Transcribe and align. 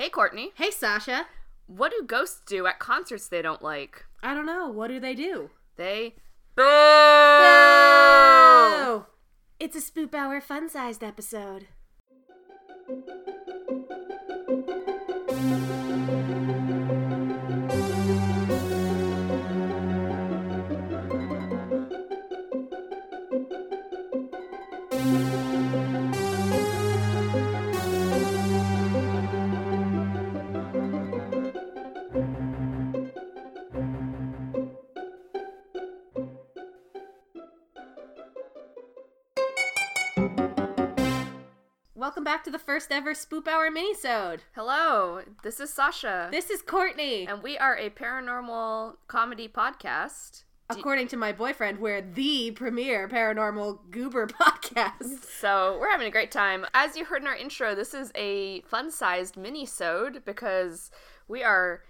Hey, 0.00 0.08
Courtney. 0.08 0.52
Hey, 0.54 0.70
Sasha. 0.70 1.26
What 1.66 1.90
do 1.90 2.02
ghosts 2.06 2.40
do 2.46 2.66
at 2.66 2.78
concerts 2.78 3.28
they 3.28 3.42
don't 3.42 3.60
like? 3.60 4.06
I 4.22 4.32
don't 4.32 4.46
know. 4.46 4.66
What 4.66 4.88
do 4.88 4.98
they 4.98 5.14
do? 5.14 5.50
They. 5.76 6.14
Boo! 6.56 6.62
Oh! 8.82 9.04
It's 9.58 9.76
a 9.76 9.80
Spoop 9.80 10.14
Hour 10.14 10.40
fun 10.40 10.70
sized 10.70 11.04
episode. 11.04 11.66
Back 42.30 42.44
to 42.44 42.50
the 42.52 42.60
first 42.60 42.92
ever 42.92 43.12
Spoop 43.12 43.48
Hour 43.48 43.72
minisode. 43.72 44.38
Hello, 44.54 45.20
this 45.42 45.58
is 45.58 45.72
Sasha. 45.72 46.28
This 46.30 46.48
is 46.48 46.62
Courtney. 46.62 47.26
and 47.26 47.42
we 47.42 47.58
are 47.58 47.76
a 47.76 47.90
paranormal 47.90 48.98
comedy 49.08 49.48
podcast. 49.48 50.44
According 50.68 51.08
to 51.08 51.16
my 51.16 51.32
boyfriend, 51.32 51.80
we're 51.80 52.00
the 52.00 52.52
premier 52.52 53.08
paranormal 53.08 53.90
goober 53.90 54.26
podcast. 54.40 55.24
So 55.40 55.76
we're 55.80 55.90
having 55.90 56.06
a 56.06 56.12
great 56.12 56.30
time. 56.30 56.66
As 56.72 56.96
you 56.96 57.04
heard 57.04 57.22
in 57.22 57.26
our 57.26 57.34
intro, 57.34 57.74
this 57.74 57.94
is 57.94 58.12
a 58.14 58.60
fun-sized 58.60 59.36
mini-sode 59.36 60.24
because 60.24 60.92
we 61.26 61.42
are 61.42 61.82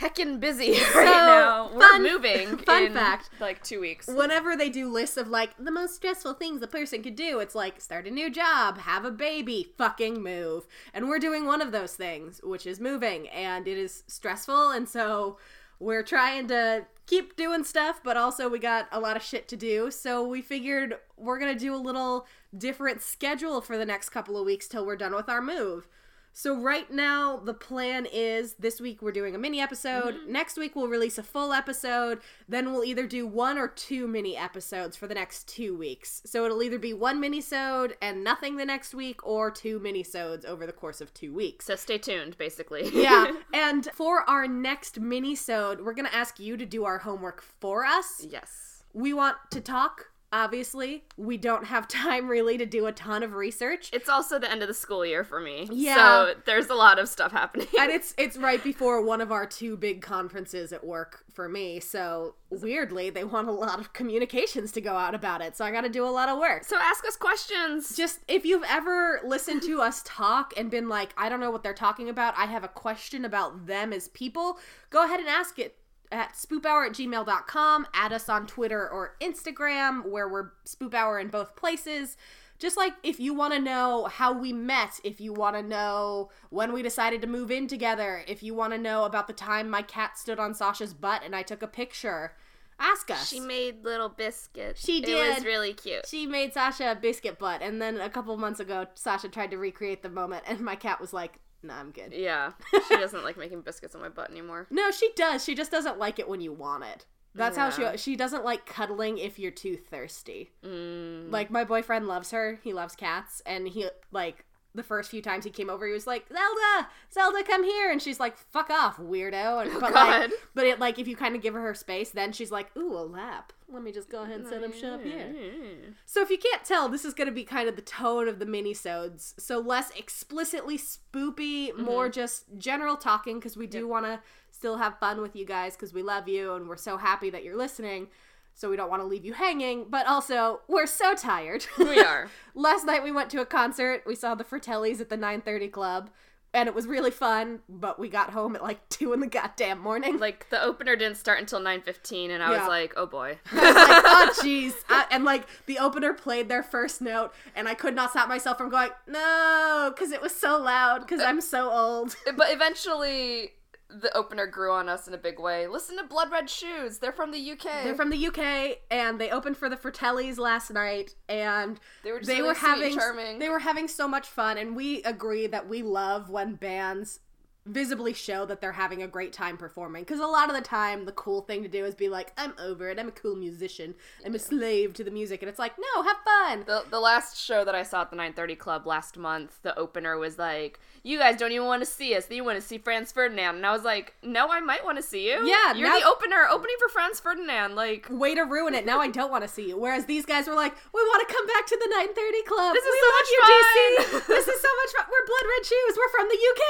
heckin' 0.00 0.40
busy 0.40 0.72
right 0.94 1.04
now. 1.04 1.70
We're 1.72 1.80
fun- 1.80 2.02
moving. 2.02 2.56
fun 2.66 2.84
in, 2.84 2.92
fact. 2.92 3.30
like 3.40 3.62
two 3.62 3.80
weeks. 3.80 4.06
Whenever 4.06 4.56
they 4.56 4.68
do 4.68 4.88
lists 4.90 5.16
of 5.16 5.28
like 5.28 5.56
the 5.58 5.70
most 5.70 5.94
stressful 5.94 6.34
things 6.34 6.62
a 6.62 6.66
person 6.66 7.02
could 7.02 7.16
do, 7.16 7.38
it's 7.38 7.54
like 7.54 7.80
start 7.80 8.06
a 8.06 8.10
new 8.10 8.30
job, 8.30 8.78
have 8.78 9.04
a 9.04 9.10
baby, 9.10 9.72
fucking 9.76 10.22
move. 10.22 10.66
And 10.92 11.08
we're 11.08 11.18
doing 11.18 11.46
one 11.46 11.60
of 11.60 11.72
those 11.72 11.94
things, 11.94 12.40
which 12.42 12.66
is 12.66 12.80
moving, 12.80 13.28
and 13.28 13.68
it 13.68 13.78
is 13.78 14.04
stressful, 14.06 14.70
and 14.70 14.88
so 14.88 15.38
we're 15.78 16.04
trying 16.04 16.46
to 16.48 16.86
keep 17.06 17.34
doing 17.36 17.64
stuff, 17.64 18.00
but 18.04 18.16
also 18.16 18.48
we 18.48 18.58
got 18.60 18.86
a 18.92 19.00
lot 19.00 19.16
of 19.16 19.22
shit 19.22 19.48
to 19.48 19.56
do. 19.56 19.90
So 19.90 20.26
we 20.26 20.40
figured 20.40 20.96
we're 21.16 21.38
gonna 21.40 21.58
do 21.58 21.74
a 21.74 21.76
little 21.76 22.26
different 22.56 23.02
schedule 23.02 23.60
for 23.60 23.76
the 23.76 23.84
next 23.86 24.10
couple 24.10 24.38
of 24.38 24.46
weeks 24.46 24.68
till 24.68 24.86
we're 24.86 24.96
done 24.96 25.14
with 25.14 25.28
our 25.28 25.42
move. 25.42 25.88
So 26.32 26.58
right 26.58 26.90
now 26.90 27.36
the 27.36 27.54
plan 27.54 28.06
is 28.10 28.54
this 28.54 28.80
week 28.80 29.02
we're 29.02 29.12
doing 29.12 29.34
a 29.34 29.38
mini 29.38 29.60
episode. 29.60 30.14
Mm-hmm. 30.14 30.32
Next 30.32 30.56
week 30.56 30.74
we'll 30.74 30.88
release 30.88 31.18
a 31.18 31.22
full 31.22 31.52
episode. 31.52 32.20
Then 32.48 32.72
we'll 32.72 32.84
either 32.84 33.06
do 33.06 33.26
one 33.26 33.58
or 33.58 33.68
two 33.68 34.08
mini 34.08 34.36
episodes 34.36 34.96
for 34.96 35.06
the 35.06 35.14
next 35.14 35.46
2 35.48 35.76
weeks. 35.76 36.22
So 36.24 36.44
it'll 36.44 36.62
either 36.62 36.78
be 36.78 36.94
one 36.94 37.20
mini-sode 37.20 37.96
and 38.00 38.24
nothing 38.24 38.56
the 38.56 38.64
next 38.64 38.94
week 38.94 39.24
or 39.26 39.50
two 39.50 39.78
mini-sodes 39.78 40.44
over 40.44 40.66
the 40.66 40.72
course 40.72 41.00
of 41.00 41.12
2 41.14 41.32
weeks. 41.32 41.66
so 41.66 41.76
stay 41.76 41.98
tuned, 41.98 42.36
basically. 42.38 42.90
Yeah. 43.02 43.32
and 43.52 43.88
for 43.94 44.28
our 44.30 44.46
next 44.46 45.00
mini-sode, 45.00 45.80
we're 45.80 45.94
going 45.94 46.06
to 46.06 46.14
ask 46.14 46.38
you 46.38 46.56
to 46.56 46.64
do 46.64 46.84
our 46.84 46.98
homework 46.98 47.42
for 47.42 47.84
us. 47.84 48.24
yes. 48.28 48.84
We 48.94 49.12
want 49.14 49.36
to 49.50 49.60
talk, 49.60 50.11
obviously. 50.32 51.04
We 51.16 51.36
don't 51.36 51.66
have 51.66 51.86
time 52.02 52.28
really 52.28 52.58
to 52.58 52.66
do 52.66 52.86
a 52.86 52.92
ton 52.92 53.22
of 53.22 53.34
research. 53.34 53.90
It's 53.92 54.08
also 54.08 54.38
the 54.38 54.50
end 54.50 54.62
of 54.62 54.68
the 54.68 54.74
school 54.74 55.04
year 55.04 55.24
for 55.24 55.40
me. 55.40 55.68
Yeah. 55.70 55.94
So 55.94 56.34
there's 56.46 56.68
a 56.68 56.74
lot 56.74 56.98
of 56.98 57.08
stuff 57.08 57.32
happening. 57.32 57.68
and 57.78 57.90
it's 57.92 58.14
it's 58.16 58.36
right 58.36 58.62
before 58.62 59.02
one 59.02 59.20
of 59.20 59.30
our 59.30 59.46
two 59.46 59.76
big 59.76 60.00
conferences 60.02 60.72
at 60.72 60.84
work 60.84 61.24
for 61.32 61.48
me. 61.48 61.80
So 61.80 62.34
weirdly, 62.50 63.10
they 63.10 63.24
want 63.24 63.48
a 63.48 63.52
lot 63.52 63.78
of 63.78 63.92
communications 63.92 64.72
to 64.72 64.80
go 64.80 64.94
out 64.94 65.14
about 65.14 65.40
it. 65.40 65.56
So 65.56 65.64
I 65.64 65.70
got 65.70 65.82
to 65.82 65.88
do 65.88 66.04
a 66.04 66.10
lot 66.10 66.28
of 66.28 66.38
work. 66.38 66.64
so 66.64 66.76
ask 66.78 67.04
us 67.06 67.16
questions. 67.16 67.96
Just 67.96 68.20
if 68.28 68.44
you've 68.44 68.64
ever 68.68 69.20
listened 69.24 69.62
to 69.62 69.80
us 69.80 70.02
talk 70.06 70.54
and 70.56 70.70
been 70.70 70.88
like, 70.88 71.12
I 71.16 71.28
don't 71.28 71.40
know 71.40 71.50
what 71.50 71.62
they're 71.62 71.74
talking 71.74 72.08
about, 72.08 72.34
I 72.36 72.46
have 72.46 72.64
a 72.64 72.68
question 72.68 73.24
about 73.24 73.66
them 73.66 73.92
as 73.92 74.08
people, 74.08 74.58
go 74.90 75.04
ahead 75.04 75.20
and 75.20 75.28
ask 75.28 75.58
it 75.58 75.76
at 76.12 76.34
spoophour 76.34 76.86
at 76.86 76.92
gmail.com. 76.92 77.86
Add 77.94 78.12
us 78.12 78.28
on 78.28 78.46
Twitter 78.46 78.88
or 78.88 79.16
Instagram, 79.20 80.08
where 80.08 80.28
we're 80.28 80.50
spoophour 80.66 81.20
in 81.20 81.28
both 81.28 81.56
places. 81.56 82.16
Just 82.58 82.76
like 82.76 82.92
if 83.02 83.18
you 83.18 83.34
want 83.34 83.54
to 83.54 83.58
know 83.58 84.04
how 84.04 84.32
we 84.32 84.52
met, 84.52 85.00
if 85.02 85.20
you 85.20 85.32
want 85.32 85.56
to 85.56 85.62
know 85.62 86.30
when 86.50 86.72
we 86.72 86.80
decided 86.80 87.20
to 87.22 87.26
move 87.26 87.50
in 87.50 87.66
together, 87.66 88.22
if 88.28 88.40
you 88.42 88.54
want 88.54 88.72
to 88.72 88.78
know 88.78 89.04
about 89.04 89.26
the 89.26 89.32
time 89.32 89.68
my 89.68 89.82
cat 89.82 90.16
stood 90.16 90.38
on 90.38 90.54
Sasha's 90.54 90.94
butt 90.94 91.22
and 91.24 91.34
I 91.34 91.42
took 91.42 91.62
a 91.62 91.66
picture, 91.66 92.34
ask 92.78 93.10
us. 93.10 93.28
She 93.28 93.40
made 93.40 93.84
little 93.84 94.08
biscuits. 94.08 94.84
She 94.84 95.00
did. 95.00 95.10
It 95.10 95.34
was 95.34 95.44
really 95.44 95.72
cute. 95.72 96.06
She 96.06 96.26
made 96.26 96.52
Sasha 96.52 96.92
a 96.92 96.94
biscuit 96.94 97.38
butt, 97.38 97.62
and 97.62 97.82
then 97.82 98.00
a 98.00 98.08
couple 98.08 98.36
months 98.36 98.60
ago, 98.60 98.86
Sasha 98.94 99.28
tried 99.28 99.50
to 99.50 99.58
recreate 99.58 100.02
the 100.02 100.08
moment, 100.08 100.44
and 100.46 100.60
my 100.60 100.76
cat 100.76 101.00
was 101.00 101.12
like, 101.12 101.40
"Nah, 101.62 101.78
I'm 101.78 101.90
good." 101.90 102.12
Yeah. 102.12 102.52
She 102.88 102.96
doesn't 102.96 103.24
like 103.24 103.36
making 103.36 103.62
biscuits 103.62 103.94
on 103.94 104.00
my 104.00 104.08
butt 104.08 104.30
anymore. 104.30 104.66
No, 104.70 104.90
she 104.90 105.10
does. 105.16 105.44
She 105.44 105.54
just 105.54 105.70
doesn't 105.70 105.98
like 105.98 106.18
it 106.18 106.28
when 106.28 106.40
you 106.40 106.52
want 106.52 106.84
it. 106.84 107.06
That's 107.34 107.56
how 107.56 107.70
she. 107.70 107.86
She 107.96 108.16
doesn't 108.16 108.44
like 108.44 108.66
cuddling 108.66 109.18
if 109.18 109.38
you're 109.38 109.50
too 109.50 109.76
thirsty. 109.76 110.50
Mm. 110.64 111.30
Like 111.30 111.50
my 111.50 111.64
boyfriend 111.64 112.06
loves 112.06 112.30
her. 112.32 112.58
He 112.62 112.72
loves 112.72 112.94
cats, 112.94 113.40
and 113.46 113.66
he 113.66 113.88
like 114.10 114.44
the 114.74 114.82
first 114.82 115.10
few 115.10 115.20
times 115.20 115.44
he 115.44 115.50
came 115.50 115.68
over, 115.68 115.86
he 115.86 115.92
was 115.92 116.06
like, 116.06 116.26
"Zelda, 116.28 116.88
Zelda, 117.12 117.42
come 117.44 117.64
here," 117.64 117.90
and 117.90 118.00
she's 118.00 118.18
like, 118.18 118.36
"Fuck 118.36 118.70
off, 118.70 118.96
weirdo." 118.96 119.62
And 119.62 119.72
but 119.72 119.92
like, 119.92 119.94
God. 119.94 120.30
but 120.54 120.66
it 120.66 120.78
like 120.78 120.98
if 120.98 121.06
you 121.06 121.16
kind 121.16 121.36
of 121.36 121.42
give 121.42 121.54
her 121.54 121.60
her 121.60 121.74
space, 121.74 122.10
then 122.10 122.32
she's 122.32 122.50
like, 122.50 122.74
"Ooh, 122.76 122.96
a 122.96 123.04
lap. 123.04 123.52
Let 123.68 123.82
me 123.82 123.92
just 123.92 124.10
go 124.10 124.22
ahead 124.22 124.40
and 124.40 124.48
set 124.48 124.62
him 124.62 124.72
shove 124.72 125.02
here." 125.02 125.34
Mm. 125.34 125.94
So 126.06 126.22
if 126.22 126.30
you 126.30 126.38
can't 126.38 126.64
tell, 126.64 126.88
this 126.88 127.04
is 127.04 127.14
going 127.14 127.28
to 127.28 127.34
be 127.34 127.44
kind 127.44 127.68
of 127.68 127.76
the 127.76 127.82
tone 127.82 128.28
of 128.28 128.38
the 128.38 128.46
mini-sodes. 128.46 129.34
So 129.38 129.58
less 129.58 129.90
explicitly 129.90 130.78
spoopy, 130.78 131.76
more 131.76 132.08
just 132.08 132.44
general 132.58 132.96
talking 132.96 133.38
because 133.38 133.56
we 133.56 133.66
do 133.66 133.86
want 133.86 134.06
to 134.06 134.20
still 134.50 134.76
have 134.76 134.98
fun 134.98 135.20
with 135.20 135.34
you 135.34 135.44
guys 135.44 135.74
because 135.74 135.92
we 135.92 136.02
love 136.02 136.28
you 136.28 136.54
and 136.54 136.68
we're 136.68 136.76
so 136.76 136.96
happy 136.96 137.30
that 137.30 137.42
you're 137.44 137.56
listening. 137.56 138.08
So 138.54 138.70
we 138.70 138.76
don't 138.76 138.90
want 138.90 139.02
to 139.02 139.06
leave 139.06 139.24
you 139.24 139.32
hanging, 139.32 139.86
but 139.88 140.06
also 140.06 140.60
we're 140.68 140.86
so 140.86 141.14
tired. 141.14 141.66
We 141.78 142.00
are. 142.00 142.28
Last 142.54 142.84
night 142.84 143.02
we 143.02 143.10
went 143.10 143.30
to 143.30 143.40
a 143.40 143.46
concert. 143.46 144.02
We 144.06 144.14
saw 144.14 144.34
the 144.34 144.44
Fratellis 144.44 145.00
at 145.00 145.08
the 145.08 145.16
9:30 145.16 145.70
club, 145.72 146.10
and 146.54 146.68
it 146.68 146.74
was 146.74 146.86
really 146.86 147.10
fun. 147.10 147.60
But 147.68 147.98
we 147.98 148.08
got 148.08 148.30
home 148.30 148.54
at 148.54 148.62
like 148.62 148.86
two 148.90 149.12
in 149.14 149.20
the 149.20 149.26
goddamn 149.26 149.78
morning. 149.80 150.18
Like 150.18 150.48
the 150.50 150.62
opener 150.62 150.94
didn't 150.96 151.16
start 151.16 151.40
until 151.40 151.60
9:15 151.60 152.30
and 152.30 152.42
I 152.42 152.52
Yeah. 152.52 152.58
was 152.60 152.68
like, 152.68 152.92
"Oh 152.96 153.06
boy." 153.06 153.38
I 153.52 153.54
was 153.56 153.74
like, 153.74 154.02
oh 154.04 154.30
jeez. 154.42 154.74
And 155.10 155.24
like 155.24 155.46
the 155.66 155.78
opener 155.78 156.12
played 156.12 156.48
their 156.48 156.62
first 156.62 157.00
note, 157.00 157.32
and 157.56 157.66
I 157.68 157.74
could 157.74 157.94
not 157.94 158.10
stop 158.10 158.28
myself 158.28 158.58
from 158.58 158.68
going, 158.70 158.90
no, 159.08 159.90
because 159.94 160.12
it 160.12 160.20
was 160.22 160.34
so 160.34 160.58
loud, 160.58 161.00
because 161.00 161.20
uh, 161.20 161.24
I'm 161.24 161.40
so 161.40 161.70
old. 161.70 162.14
but 162.36 162.52
eventually 162.52 163.52
the 164.00 164.14
opener 164.16 164.46
grew 164.46 164.72
on 164.72 164.88
us 164.88 165.06
in 165.08 165.14
a 165.14 165.18
big 165.18 165.38
way. 165.38 165.66
Listen 165.66 165.96
to 165.98 166.04
Blood 166.04 166.30
Red 166.30 166.48
Shoes. 166.48 166.98
They're 166.98 167.12
from 167.12 167.30
the 167.32 167.52
UK. 167.52 167.84
They're 167.84 167.94
from 167.94 168.10
the 168.10 168.26
UK, 168.26 168.78
and 168.90 169.20
they 169.20 169.30
opened 169.30 169.56
for 169.56 169.68
the 169.68 169.76
Fratellis 169.76 170.38
last 170.38 170.70
night, 170.70 171.14
and 171.28 171.78
They 172.04 172.12
were 172.12 172.18
just 172.18 172.28
they 172.28 172.36
really 172.36 172.48
were 172.48 172.54
sweet, 172.54 172.68
having 172.68 172.94
charming. 172.98 173.38
they 173.38 173.48
were 173.48 173.58
having 173.60 173.88
so 173.88 174.06
much 174.08 174.28
fun, 174.28 174.58
and 174.58 174.74
we 174.76 175.02
agree 175.02 175.46
that 175.48 175.68
we 175.68 175.82
love 175.82 176.30
when 176.30 176.54
bands 176.54 177.20
visibly 177.64 178.12
show 178.12 178.44
that 178.44 178.60
they're 178.60 178.72
having 178.72 179.02
a 179.02 179.06
great 179.06 179.32
time 179.32 179.56
performing 179.56 180.02
because 180.02 180.18
a 180.20 180.26
lot 180.26 180.48
of 180.50 180.56
the 180.56 180.62
time 180.62 181.04
the 181.04 181.12
cool 181.12 181.42
thing 181.42 181.62
to 181.62 181.68
do 181.68 181.84
is 181.84 181.94
be 181.94 182.08
like 182.08 182.32
i'm 182.36 182.52
over 182.58 182.88
it 182.90 182.98
i'm 182.98 183.08
a 183.08 183.12
cool 183.12 183.36
musician 183.36 183.94
i'm 184.26 184.34
a 184.34 184.38
slave 184.38 184.92
to 184.92 185.04
the 185.04 185.10
music 185.10 185.42
and 185.42 185.48
it's 185.48 185.60
like 185.60 185.72
no 185.78 186.02
have 186.02 186.16
fun 186.24 186.64
the, 186.66 186.84
the 186.90 187.00
last 187.00 187.38
show 187.38 187.64
that 187.64 187.74
I 187.74 187.82
saw 187.82 188.02
at 188.02 188.10
the 188.10 188.16
930 188.16 188.56
Club 188.56 188.86
last 188.86 189.16
month, 189.16 189.58
the 189.62 189.76
opener 189.78 190.18
was 190.18 190.38
like, 190.38 190.80
You 191.02 191.18
guys 191.18 191.36
don't 191.38 191.52
even 191.52 191.66
want 191.66 191.82
to 191.82 191.86
see 191.86 192.14
us. 192.14 192.30
You 192.30 192.44
want 192.44 192.60
to 192.60 192.66
see 192.66 192.78
Franz 192.78 193.12
Ferdinand. 193.12 193.56
And 193.56 193.66
I 193.66 193.72
was 193.72 193.84
like, 193.84 194.14
No, 194.22 194.48
I 194.50 194.60
might 194.60 194.84
want 194.84 194.96
to 194.98 195.02
see 195.02 195.28
you. 195.30 195.46
Yeah, 195.46 195.74
You're 195.74 195.88
now- 195.88 195.98
the 195.98 196.06
opener, 196.06 196.46
opening 196.50 196.76
for 196.78 196.88
Franz 196.88 197.20
Ferdinand. 197.20 197.74
Like, 197.74 198.06
way 198.10 198.34
to 198.34 198.42
ruin 198.42 198.74
it. 198.74 198.84
Now 198.86 199.00
I 199.00 199.08
don't 199.08 199.30
want 199.30 199.44
to 199.44 199.48
see 199.48 199.68
you. 199.68 199.78
Whereas 199.78 200.06
these 200.06 200.26
guys 200.26 200.46
were 200.48 200.54
like, 200.54 200.74
we 200.92 201.00
want 201.00 201.26
to 201.28 201.34
come 201.34 201.46
back 201.46 201.66
to 201.66 201.76
the 201.76 201.88
930 201.88 202.42
club. 202.44 202.74
This 202.74 202.84
is 202.84 202.92
we 202.92 203.00
so 203.00 203.10
much 203.12 203.28
you, 203.32 203.40
fun." 203.42 203.50
DC. 203.52 204.26
this 204.36 204.48
is 204.48 204.60
so 204.60 204.70
much 204.82 204.90
fun. 204.96 205.06
We're 205.10 205.26
Blood 205.26 205.46
Red 205.52 205.64
Shoes. 205.66 205.94
We're 205.96 206.12
from 206.12 206.28
the 206.28 206.40
UK. 206.52 206.62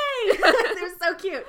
They're 0.83 1.11
so 1.11 1.15
cute. 1.15 1.47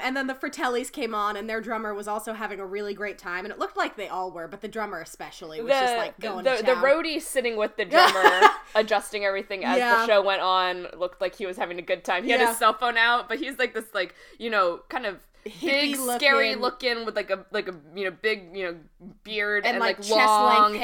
And 0.00 0.16
then 0.16 0.26
the 0.26 0.34
Fratellis 0.34 0.90
came 0.90 1.14
on, 1.14 1.36
and 1.36 1.48
their 1.48 1.60
drummer 1.60 1.94
was 1.94 2.08
also 2.08 2.32
having 2.32 2.58
a 2.58 2.66
really 2.66 2.94
great 2.94 3.16
time. 3.16 3.44
And 3.44 3.52
it 3.52 3.60
looked 3.60 3.76
like 3.76 3.96
they 3.96 4.08
all 4.08 4.32
were, 4.32 4.48
but 4.48 4.60
the 4.60 4.66
drummer 4.66 5.00
especially 5.00 5.60
was 5.62 5.70
just 5.70 5.96
like 5.96 6.18
going 6.18 6.44
to 6.44 6.50
the, 6.50 6.56
to 6.56 6.62
the 6.64 6.74
town. 6.74 6.82
roadie 6.84 7.22
sitting 7.22 7.56
with 7.56 7.76
the 7.76 7.84
drummer, 7.94 8.48
adjusting 8.74 9.24
everything 9.24 9.64
as 9.64 9.78
Yeah. 9.78 9.98
the 9.98 10.06
show 10.08 10.20
went 10.22 10.40
on, 10.42 10.88
looked 10.98 11.20
like 11.20 11.36
he 11.36 11.46
was 11.46 11.56
having 11.56 11.78
a 11.78 11.82
good 11.82 12.02
time. 12.02 12.24
He 12.24 12.30
had 12.30 12.40
his 12.40 12.56
cell 12.58 12.72
phone 12.74 12.96
out, 12.96 13.28
but 13.28 13.38
he's 13.38 13.56
like 13.56 13.72
this, 13.72 13.84
like 13.94 14.16
you 14.38 14.50
know, 14.50 14.80
kind 14.88 15.06
of 15.06 15.18
big, 15.44 15.52
Hippie 15.94 16.14
scary 16.16 16.56
looking- 16.56 16.94
looking 16.94 17.04
with 17.06 17.14
like 17.14 17.30
a 17.30 17.44
like 17.52 17.68
a 17.68 17.74
you 17.94 18.04
know 18.04 18.16
big 18.22 18.56
you 18.56 18.64
know 18.64 18.76
beard 19.24 19.64
And, 19.66 19.74
and, 19.76 19.80
like, 19.80 19.98
like, 20.00 20.08
long 20.10 20.74
hair. 20.74 20.80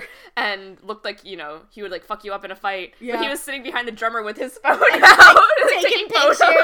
hair. 0.00 0.02
and 0.36 0.78
looked 0.84 1.04
like 1.04 1.24
you 1.24 1.36
know 1.36 1.62
he 1.70 1.82
would 1.82 1.90
like 1.90 2.04
fuck 2.04 2.24
you 2.24 2.32
up 2.32 2.44
in 2.44 2.50
a 2.52 2.56
fight. 2.56 2.94
Yeah. 3.00 3.16
But 3.16 3.24
he 3.24 3.28
was 3.28 3.40
sitting 3.40 3.62
behind 3.64 3.88
the 3.88 3.92
drummer 3.92 4.22
with 4.22 4.36
his 4.38 4.56
phone 4.62 4.80
out, 4.80 5.36
taking 5.82 6.08
photos. 6.08 6.38
pictures. 6.38 6.63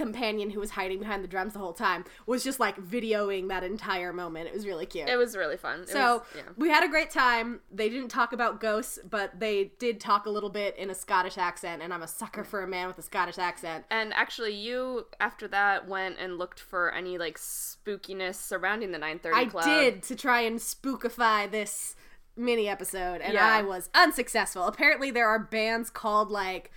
companion 0.00 0.50
who 0.50 0.60
was 0.60 0.70
hiding 0.70 0.98
behind 0.98 1.22
the 1.24 1.28
drums 1.28 1.52
the 1.52 1.58
whole 1.58 1.72
time 1.72 2.04
was 2.26 2.42
just 2.42 2.58
like 2.60 2.76
videoing 2.80 3.48
that 3.48 3.62
entire 3.64 4.12
moment. 4.12 4.46
It 4.48 4.54
was 4.54 4.66
really 4.66 4.86
cute. 4.86 5.08
It 5.08 5.16
was 5.16 5.36
really 5.36 5.56
fun. 5.56 5.80
It 5.82 5.88
so 5.90 6.18
was- 6.18 6.22
yeah. 6.36 6.42
we 6.56 6.68
had 6.70 6.82
a 6.84 6.88
great 6.88 7.10
time. 7.10 7.60
They 7.70 7.88
didn't 7.88 8.08
talk 8.08 8.32
about 8.32 8.60
ghosts, 8.60 8.98
but 9.08 9.38
they 9.38 9.72
did 9.78 10.00
talk 10.00 10.26
a 10.26 10.30
little 10.30 10.50
bit 10.50 10.76
in 10.76 10.90
a 10.90 10.94
Scottish 10.94 11.36
accent, 11.38 11.82
and 11.82 11.92
I'm 11.92 12.02
a 12.02 12.08
sucker 12.08 12.44
for 12.44 12.62
a 12.62 12.66
man 12.68 12.86
with 12.88 12.98
a 12.98 13.02
Scottish 13.02 13.38
accent. 13.38 13.84
And 13.90 14.12
actually, 14.14 14.54
you 14.54 15.06
after 15.20 15.46
that 15.48 15.86
went 15.88 16.18
and 16.18 16.38
looked 16.38 16.60
for 16.60 16.92
any 16.92 17.18
like 17.18 17.38
spookiness 17.38 18.36
surrounding 18.36 18.92
the 18.92 18.98
9:30 18.98 19.32
I 19.34 19.44
club. 19.46 19.64
did 19.64 20.02
to 20.04 20.16
try 20.16 20.40
and 20.42 20.58
spookify 20.58 21.50
this 21.50 21.96
mini 22.36 22.68
episode, 22.68 23.20
and 23.20 23.34
Yeah. 23.34 23.46
I 23.46 23.62
was 23.62 23.90
unsuccessful. 23.94 24.64
Apparently, 24.64 25.10
there 25.10 25.28
are 25.28 25.38
bands 25.38 25.90
called 25.90 26.30
like 26.30 26.70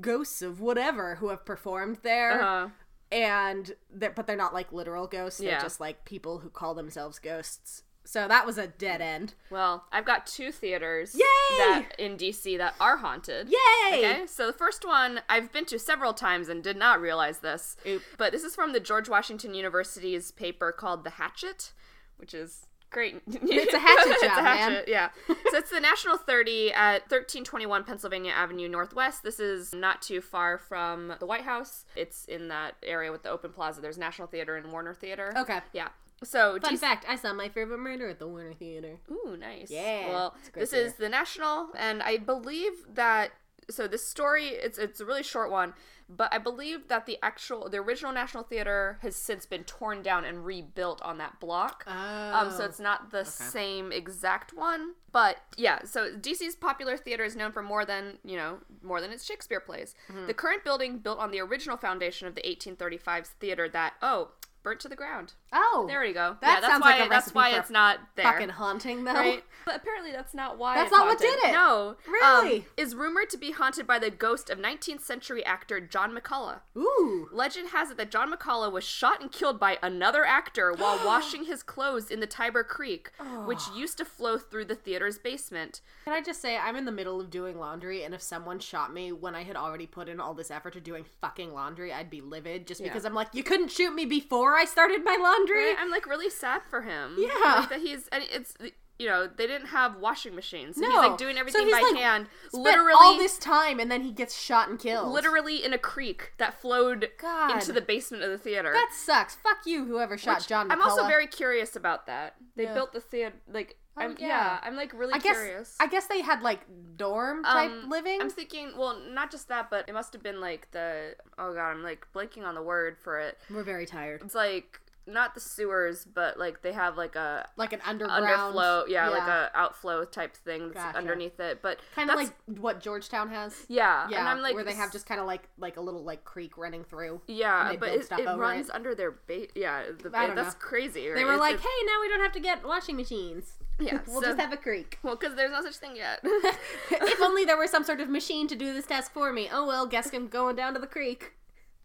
Ghosts 0.00 0.42
of 0.42 0.60
Whatever 0.60 1.16
who 1.16 1.28
have 1.28 1.44
performed 1.44 1.98
there, 2.02 2.40
Uh-huh. 2.42 2.68
and 3.10 3.74
they're, 3.90 4.10
but 4.10 4.26
they're 4.26 4.36
not 4.36 4.52
like 4.54 4.72
literal 4.72 5.06
ghosts. 5.06 5.40
They're 5.40 5.50
Yeah. 5.52 5.60
just 5.62 5.80
like 5.80 6.04
people 6.04 6.38
who 6.40 6.50
call 6.50 6.74
themselves 6.74 7.18
ghosts. 7.18 7.82
So 8.04 8.26
that 8.26 8.46
was 8.46 8.56
a 8.56 8.66
dead 8.66 9.02
end. 9.02 9.34
Well, 9.50 9.84
I've 9.92 10.06
got 10.06 10.26
two 10.26 10.50
theaters 10.50 11.14
Yay! 11.14 11.20
that 11.58 11.90
in 11.98 12.16
DC 12.16 12.56
that 12.56 12.74
are 12.80 12.96
haunted. 12.98 13.48
Yay! 13.50 13.98
Okay, 13.98 14.26
so 14.26 14.46
the 14.46 14.52
first 14.54 14.86
one 14.86 15.20
I've 15.28 15.52
been 15.52 15.66
to 15.66 15.78
several 15.78 16.14
times 16.14 16.48
and 16.48 16.62
did 16.64 16.78
not 16.78 17.02
realize 17.02 17.40
this. 17.40 17.76
Oop. 17.86 18.02
But 18.16 18.32
this 18.32 18.44
is 18.44 18.54
from 18.54 18.72
the 18.72 18.80
George 18.80 19.10
Washington 19.10 19.52
University's 19.52 20.30
paper 20.30 20.72
called 20.72 21.04
The 21.04 21.10
Hatchet, 21.10 21.72
which 22.16 22.32
is 22.32 22.66
great. 22.90 23.20
It's 23.26 23.74
a 23.74 23.78
hatchet 23.78 24.10
It's 24.12 24.22
a 24.22 24.26
job, 24.26 24.44
man. 24.44 24.56
hatchet, 24.72 24.88
Yeah. 24.88 25.08
so 25.26 25.58
it's 25.58 25.70
the 25.70 25.80
National 25.80 26.16
Theater 26.16 26.72
at 26.74 27.02
1321 27.02 27.84
Pennsylvania 27.84 28.32
Avenue 28.32 28.68
Northwest. 28.68 29.22
This 29.22 29.38
is 29.40 29.74
not 29.74 30.02
too 30.02 30.20
far 30.20 30.58
from 30.58 31.14
the 31.20 31.26
White 31.26 31.42
House. 31.44 31.84
It's 31.96 32.24
in 32.24 32.48
that 32.48 32.74
area 32.82 33.12
with 33.12 33.22
the 33.22 33.30
open 33.30 33.52
plaza. 33.52 33.80
There's 33.80 33.98
National 33.98 34.28
Theater 34.28 34.56
and 34.56 34.70
Warner 34.72 34.94
Theater. 34.94 35.32
Okay. 35.36 35.60
Yeah. 35.72 35.88
So 36.24 36.58
Fun 36.60 36.74
DC 36.74 36.78
fact: 36.80 37.04
I 37.08 37.14
saw 37.14 37.32
my 37.32 37.48
favorite 37.48 37.78
murder 37.78 38.08
at 38.08 38.18
the 38.18 38.26
Warner 38.26 38.52
Theater. 38.52 38.98
Ooh, 39.10 39.36
nice. 39.38 39.70
Yeah, 39.70 40.08
Well, 40.08 40.34
it's 40.38 40.48
a 40.48 40.50
great 40.50 40.60
this 40.62 40.72
is 40.72 40.94
the 40.94 41.08
national, 41.08 41.68
and 41.76 42.02
I 42.02 42.16
believe 42.16 42.72
that 42.94 43.30
so 43.70 43.86
this 43.86 44.04
story 44.04 44.46
it's 44.48 44.78
it's 44.78 44.98
a 45.00 45.04
really 45.04 45.22
short 45.22 45.50
one, 45.50 45.74
but 46.08 46.32
I 46.32 46.38
believe 46.38 46.88
that 46.88 47.06
the 47.06 47.18
actual 47.22 47.68
the 47.68 47.78
original 47.78 48.12
National 48.12 48.42
Theater 48.42 48.98
has 49.02 49.14
since 49.14 49.44
been 49.46 49.64
torn 49.64 50.02
down 50.02 50.24
and 50.24 50.44
rebuilt 50.44 51.02
on 51.02 51.18
that 51.18 51.38
block. 51.40 51.84
Um, 51.86 52.50
so 52.50 52.62
Oh. 52.62 52.66
it's 52.66 52.80
not 52.80 53.10
the 53.10 53.24
same 53.24 53.92
exact 53.92 54.52
one, 54.54 54.94
but 55.12 55.36
yeah. 55.56 55.80
So 55.84 56.12
DC's 56.14 56.56
popular 56.56 56.96
theater 56.96 57.24
is 57.24 57.36
known 57.36 57.52
for 57.52 57.62
more 57.62 57.84
than 57.84 58.18
you 58.24 58.36
know 58.36 58.58
more 58.82 59.00
than 59.00 59.10
its 59.12 59.24
Shakespeare 59.24 59.60
plays. 59.60 59.94
Mm-hmm. 60.10 60.26
The 60.26 60.34
current 60.34 60.64
building, 60.64 60.98
built 60.98 61.18
on 61.18 61.30
the 61.30 61.40
original 61.40 61.76
foundation 61.76 62.26
of 62.26 62.34
the 62.34 62.40
1835 62.42 63.26
theater, 63.40 63.68
that 63.68 63.94
oh 64.02 64.30
burnt 64.62 64.80
to 64.80 64.88
the 64.88 64.96
ground. 64.96 65.34
Oh, 65.52 65.84
There 65.88 66.04
you 66.04 66.14
go. 66.14 66.36
That 66.40 66.62
yeah, 66.62 66.68
that's 66.68 66.80
why 66.82 66.98
like 67.00 67.10
that's 67.10 67.34
why 67.34 67.50
it's 67.56 67.70
not 67.70 67.98
there. 68.16 68.24
fucking 68.24 68.50
haunting 68.50 69.04
though. 69.04 69.12
Right? 69.14 69.44
But 69.64 69.76
apparently 69.76 70.12
that's 70.12 70.32
not 70.32 70.56
why 70.56 70.76
That's 70.76 70.90
not 70.90 71.04
what 71.04 71.18
did 71.18 71.38
it. 71.44 71.52
No. 71.52 71.96
Really? 72.06 72.60
Um, 72.60 72.64
is 72.78 72.94
rumored 72.94 73.28
to 73.28 73.36
be 73.36 73.50
haunted 73.50 73.86
by 73.86 73.98
the 73.98 74.08
ghost 74.10 74.48
of 74.48 74.58
19th 74.58 75.02
century 75.02 75.44
actor 75.44 75.78
John 75.78 76.16
McCullough. 76.16 76.60
Ooh. 76.74 77.28
Legend 77.34 77.68
has 77.72 77.90
it 77.90 77.98
that 77.98 78.10
John 78.10 78.32
McCullough 78.32 78.72
was 78.72 78.84
shot 78.84 79.20
and 79.20 79.30
killed 79.30 79.60
by 79.60 79.76
another 79.82 80.24
actor 80.24 80.72
while 80.72 80.98
washing 81.04 81.44
his 81.44 81.62
clothes 81.62 82.10
in 82.10 82.20
the 82.20 82.26
Tiber 82.26 82.64
Creek, 82.64 83.10
which 83.44 83.60
used 83.76 83.98
to 83.98 84.06
flow 84.06 84.38
through 84.38 84.64
the 84.64 84.74
theater's 84.74 85.18
basement. 85.18 85.82
Can 86.04 86.14
I 86.14 86.22
just 86.22 86.40
say 86.40 86.56
I'm 86.56 86.76
in 86.76 86.86
the 86.86 86.92
middle 86.92 87.20
of 87.20 87.28
doing 87.28 87.58
laundry, 87.58 88.04
and 88.04 88.14
if 88.14 88.22
someone 88.22 88.60
shot 88.60 88.94
me 88.94 89.12
when 89.12 89.34
I 89.34 89.42
had 89.42 89.56
already 89.56 89.86
put 89.86 90.08
in 90.08 90.18
all 90.18 90.32
this 90.32 90.50
effort 90.50 90.72
to 90.74 90.80
doing 90.80 91.04
fucking 91.20 91.52
laundry, 91.52 91.92
I'd 91.92 92.08
be 92.08 92.22
livid 92.22 92.66
just 92.66 92.80
Yeah. 92.80 92.86
because 92.88 93.04
I'm 93.04 93.12
like, 93.12 93.34
you 93.34 93.42
couldn't 93.42 93.70
shoot 93.70 93.94
me 93.94 94.06
before 94.06 94.56
I 94.56 94.64
started 94.64 95.04
my 95.04 95.18
laundry. 95.20 95.37
Right? 95.46 95.76
I'm 95.78 95.90
like 95.90 96.06
really 96.06 96.30
sad 96.30 96.62
for 96.68 96.82
him. 96.82 97.16
Yeah. 97.18 97.28
Like, 97.60 97.68
that 97.70 97.80
he's 97.80 98.08
and 98.08 98.24
it's 98.32 98.54
you 98.98 99.06
know 99.06 99.28
they 99.28 99.46
didn't 99.46 99.68
have 99.68 99.96
washing 99.96 100.34
machines. 100.34 100.74
So 100.76 100.82
No, 100.82 100.88
he's 100.90 100.96
like 101.10 101.18
doing 101.18 101.36
So 101.36 101.40
everything 101.40 101.66
he's, 101.66 101.72
by 101.74 101.80
like, 101.82 101.96
hand, 101.96 102.26
literally 102.52 102.92
all 103.00 103.16
this 103.18 103.38
time, 103.38 103.78
and 103.78 103.90
then 103.90 104.02
he 104.02 104.10
gets 104.12 104.36
shot 104.36 104.68
and 104.68 104.78
killed. 104.78 105.12
literally 105.12 105.64
in 105.64 105.72
a 105.72 105.78
creek 105.78 106.32
that 106.38 106.60
flowed 106.60 107.08
God. 107.20 107.52
into 107.52 107.72
the 107.72 107.80
basement 107.80 108.24
of 108.24 108.30
the 108.30 108.38
theater. 108.38 108.72
that 108.72 108.90
sucks. 108.92 109.36
Fuck 109.36 109.58
you, 109.66 109.84
whoever 109.84 110.18
shot 110.18 110.38
Which 110.38 110.48
John. 110.48 110.70
I'm 110.72 110.82
also 110.82 111.06
very 111.06 111.26
curious 111.28 111.76
about 111.76 112.06
that. 112.06 112.34
They 112.56 112.64
Yeah. 112.64 112.74
built 112.74 112.92
the 112.92 113.00
theater 113.00 113.36
like 113.52 113.76
I'm, 113.96 114.14
yeah. 114.18 114.26
yeah. 114.28 114.58
I'm 114.62 114.76
like 114.76 114.92
really 114.94 115.14
I 115.14 115.18
guess. 115.18 115.36
curious. 115.36 115.76
I 115.80 115.86
guess 115.88 116.06
they 116.06 116.20
had 116.20 116.42
like 116.42 116.60
dorm 116.96 117.42
type 117.44 117.70
Um, 117.70 117.88
living. 117.90 118.20
I'm 118.20 118.30
thinking, 118.30 118.72
well, 118.76 119.00
not 119.10 119.30
just 119.30 119.48
that, 119.48 119.70
but 119.70 119.88
it 119.88 119.92
must 119.92 120.12
have 120.12 120.22
been 120.22 120.40
like 120.40 120.70
the 120.72 121.14
oh 121.38 121.52
god, 121.54 121.70
I'm 121.70 121.82
like 121.82 122.06
blanking 122.14 122.44
on 122.44 122.54
the 122.56 122.62
word 122.62 122.96
for 122.98 123.18
it. 123.20 123.38
We're 123.50 123.62
very 123.64 123.86
tired. 123.86 124.22
It's 124.24 124.34
like 124.36 124.80
not 125.08 125.34
the 125.34 125.40
sewers, 125.40 126.04
but 126.04 126.38
like 126.38 126.62
they 126.62 126.72
have 126.72 126.96
like 126.96 127.16
a 127.16 127.48
Like 127.56 127.72
an 127.72 127.80
underground 127.84 128.54
underflow, 128.54 128.84
yeah, 128.88 129.08
like 129.08 129.26
a 129.28 129.50
outflow 129.54 130.04
type 130.04 130.36
thing 130.36 130.68
that's 130.68 130.74
Gotcha. 130.84 130.98
underneath 130.98 131.40
it. 131.40 131.60
But 131.62 131.78
kind 131.94 132.10
of 132.10 132.16
like 132.16 132.32
what 132.46 132.80
Georgetown 132.80 133.30
has. 133.30 133.64
yeah, 133.68 134.06
Yeah, 134.10 134.20
and 134.20 134.28
I'm 134.28 134.40
like 134.40 134.54
where 134.54 134.64
they 134.64 134.74
have 134.74 134.92
just 134.92 135.06
kind 135.06 135.20
of 135.20 135.26
like 135.26 135.48
like 135.58 135.76
a 135.76 135.80
little 135.80 136.04
like 136.04 136.24
creek 136.24 136.56
running 136.58 136.84
through. 136.84 137.20
yeah, 137.26 137.74
but 137.80 137.88
it, 137.88 138.06
it 138.10 138.26
runs 138.36 138.68
it. 138.68 138.74
under 138.74 138.94
their 138.94 139.12
base. 139.12 139.50
Yeah, 139.54 139.82
the, 140.02 140.10
don't 140.10 140.34
that's 140.36 140.54
know. 140.54 140.60
crazy. 140.60 141.08
Right? 141.08 141.16
They 141.16 141.24
were 141.24 141.36
like, 141.36 141.54
it's- 141.54 141.64
"Hey, 141.66 141.86
now 141.86 142.00
we 142.00 142.08
don't 142.08 142.20
have 142.20 142.32
to 142.32 142.40
get 142.40 142.64
washing 142.66 142.96
machines. 142.96 143.54
yeah, 143.80 144.00
we'll 144.06 144.20
so- 144.20 144.28
just 144.28 144.40
have 144.40 144.52
a 144.52 144.56
creek." 144.56 144.98
well, 145.02 145.16
because 145.16 145.34
there's 145.36 145.50
no 145.52 145.62
such 145.62 145.76
thing 145.76 145.96
yet. 145.96 146.20
if 146.24 147.20
only 147.22 147.44
there 147.44 147.56
was 147.56 147.70
some 147.70 147.84
sort 147.84 148.00
of 148.00 148.08
machine 148.08 148.46
to 148.48 148.56
do 148.56 148.72
this 148.72 148.86
task 148.86 149.12
for 149.12 149.32
me. 149.32 149.48
Oh 149.52 149.66
well, 149.66 149.86
guess 149.86 150.12
I'm 150.12 150.28
going 150.28 150.56
down 150.56 150.74
to 150.74 150.80
the 150.80 150.86
creek. 150.86 151.32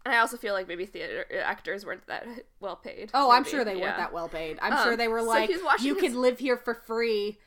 And 0.04 0.12
I 0.14 0.18
also 0.18 0.36
feel 0.36 0.52
like 0.54 0.68
maybe 0.68 0.84
theater 0.86 1.24
actors 1.42 1.86
weren't 1.86 2.06
that 2.08 2.26
well 2.60 2.76
paid. 2.76 3.10
Oh, 3.14 3.30
I'm 3.30 3.44
sure 3.44 3.64
they 3.64 3.76
Yeah. 3.76 3.84
weren't 3.84 3.96
that 3.96 4.12
well 4.12 4.28
paid. 4.28 4.58
I'm 4.60 4.74
Um, 4.74 4.82
sure 4.84 4.96
they 4.96 5.08
were 5.08 5.22
like, 5.22 5.50
washing 5.64 5.86
you 5.86 5.94
his- 5.94 6.02
could 6.02 6.12
live 6.14 6.38
here 6.38 6.56
for 6.58 6.74
free, 6.74 7.38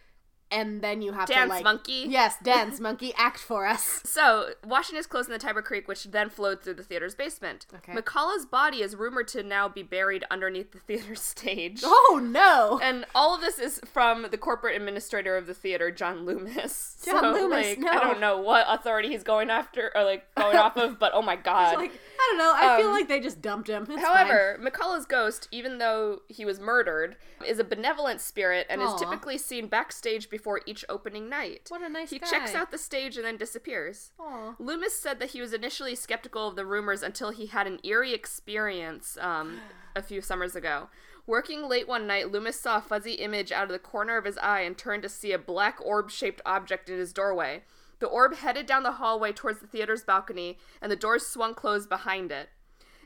and 0.49 0.81
then 0.81 1.01
you 1.01 1.11
have 1.11 1.27
Dance 1.27 1.49
to 1.49 1.55
like, 1.55 1.63
monkey. 1.65 2.05
yes, 2.07 2.37
dance 2.41 2.79
monkey, 2.79 3.13
act 3.17 3.37
for 3.37 3.65
us. 3.67 4.01
So, 4.05 4.51
washing 4.65 4.95
his 4.95 5.05
clothes 5.05 5.25
in 5.27 5.33
the 5.33 5.39
Tiber 5.39 5.61
Creek, 5.61 5.89
which 5.89 6.05
then 6.05 6.29
flowed 6.29 6.63
through 6.63 6.75
the 6.75 6.83
theater's 6.83 7.15
basement. 7.15 7.65
Okay. 7.75 7.91
McCullough's 7.91 8.45
body 8.45 8.81
is 8.81 8.95
rumored 8.95 9.27
to 9.29 9.43
now 9.43 9.67
be 9.67 9.83
buried 9.83 10.23
underneath 10.31 10.71
the 10.71 10.79
theater's 10.87 11.21
stage. 11.21 11.81
Oh 11.83 12.21
no! 12.23 12.79
And 12.81 13.05
all 13.13 13.35
of 13.35 13.41
this 13.41 13.59
is 13.59 13.81
from 13.85 14.27
the 14.31 14.37
corporate 14.37 14.77
administrator 14.77 15.35
of 15.35 15.47
the 15.47 15.53
theater, 15.53 15.91
John 15.91 16.23
Loomis. 16.25 17.01
John 17.03 17.19
so, 17.21 17.31
Loomis, 17.33 17.67
like, 17.67 17.79
no. 17.79 17.91
I 17.91 17.99
don't 17.99 18.21
know 18.21 18.37
what 18.39 18.65
authority 18.69 19.09
he's 19.09 19.23
going 19.23 19.49
after 19.49 19.91
or 19.93 20.05
like 20.05 20.33
going 20.35 20.55
off 20.65 20.77
of, 20.77 20.97
but 20.97 21.11
oh 21.13 21.21
my 21.21 21.35
god. 21.35 21.89
I 22.19 22.27
don't 22.29 22.37
know. 22.39 22.53
I 22.55 22.77
feel 22.77 22.87
Um, 22.87 22.93
like 22.93 23.07
they 23.07 23.19
just 23.19 23.41
dumped 23.41 23.69
him. 23.69 23.85
It's 23.89 24.01
However, 24.03 24.59
McCullough's 24.61 25.05
ghost, 25.05 25.47
even 25.51 25.77
though 25.77 26.21
he 26.27 26.45
was 26.45 26.59
murdered, 26.59 27.15
is 27.45 27.59
a 27.59 27.63
benevolent 27.63 28.21
spirit 28.21 28.65
and 28.69 28.81
Aw. 28.81 28.95
is 28.95 28.99
typically 29.01 29.37
seen 29.37 29.67
backstage 29.67 30.29
before 30.29 30.61
each 30.65 30.83
opening 30.89 31.29
night. 31.29 31.67
What 31.69 31.81
a 31.81 31.89
nice 31.89 32.09
He 32.09 32.19
guy. 32.19 32.27
checks 32.29 32.55
out 32.55 32.71
the 32.71 32.77
stage 32.77 33.17
and 33.17 33.25
then 33.25 33.37
disappears. 33.37 34.11
fine. 34.17 34.27
Aw. 34.27 34.55
Loomis 34.59 34.99
said 34.99 35.19
that 35.19 35.29
he 35.31 35.41
was 35.41 35.53
initially 35.53 35.95
skeptical 35.95 36.47
of 36.47 36.55
the 36.55 36.65
rumors 36.65 37.03
until 37.03 37.29
he 37.31 37.45
had 37.47 37.67
an 37.67 37.79
eerie 37.83 38.13
experience 38.13 39.17
um, 39.21 39.59
a 39.95 40.01
few 40.01 40.21
summers 40.21 40.55
ago. 40.55 40.89
Working 41.25 41.67
late 41.67 41.87
one 41.87 42.07
night, 42.07 42.31
Loomis 42.31 42.59
saw 42.59 42.77
a 42.77 42.81
fuzzy 42.81 43.13
image 43.15 43.51
out 43.51 43.65
of 43.65 43.71
the 43.71 43.79
corner 43.79 44.15
of 44.17 44.23
his 44.25 44.37
eye 44.37 44.61
and 44.61 44.77
turned 44.77 45.03
to 45.03 45.09
see 45.09 45.33
a 45.33 45.37
black 45.37 45.77
orb 45.83 46.09
shaped 46.09 46.41
object 46.45 46.89
in 46.89 46.97
his 46.97 47.11
doorway. 47.11 47.63
The 47.99 48.07
orb 48.07 48.35
headed 48.35 48.65
down 48.65 48.83
the 48.83 48.93
hallway 48.93 49.31
towards 49.31 49.59
the 49.59 49.67
theater's 49.67 50.03
balcony, 50.03 50.57
and 50.81 50.91
the 50.91 50.95
doors 50.95 51.25
swung 51.25 51.53
closed 51.55 51.89
behind 51.89 52.31
it. 52.31 52.49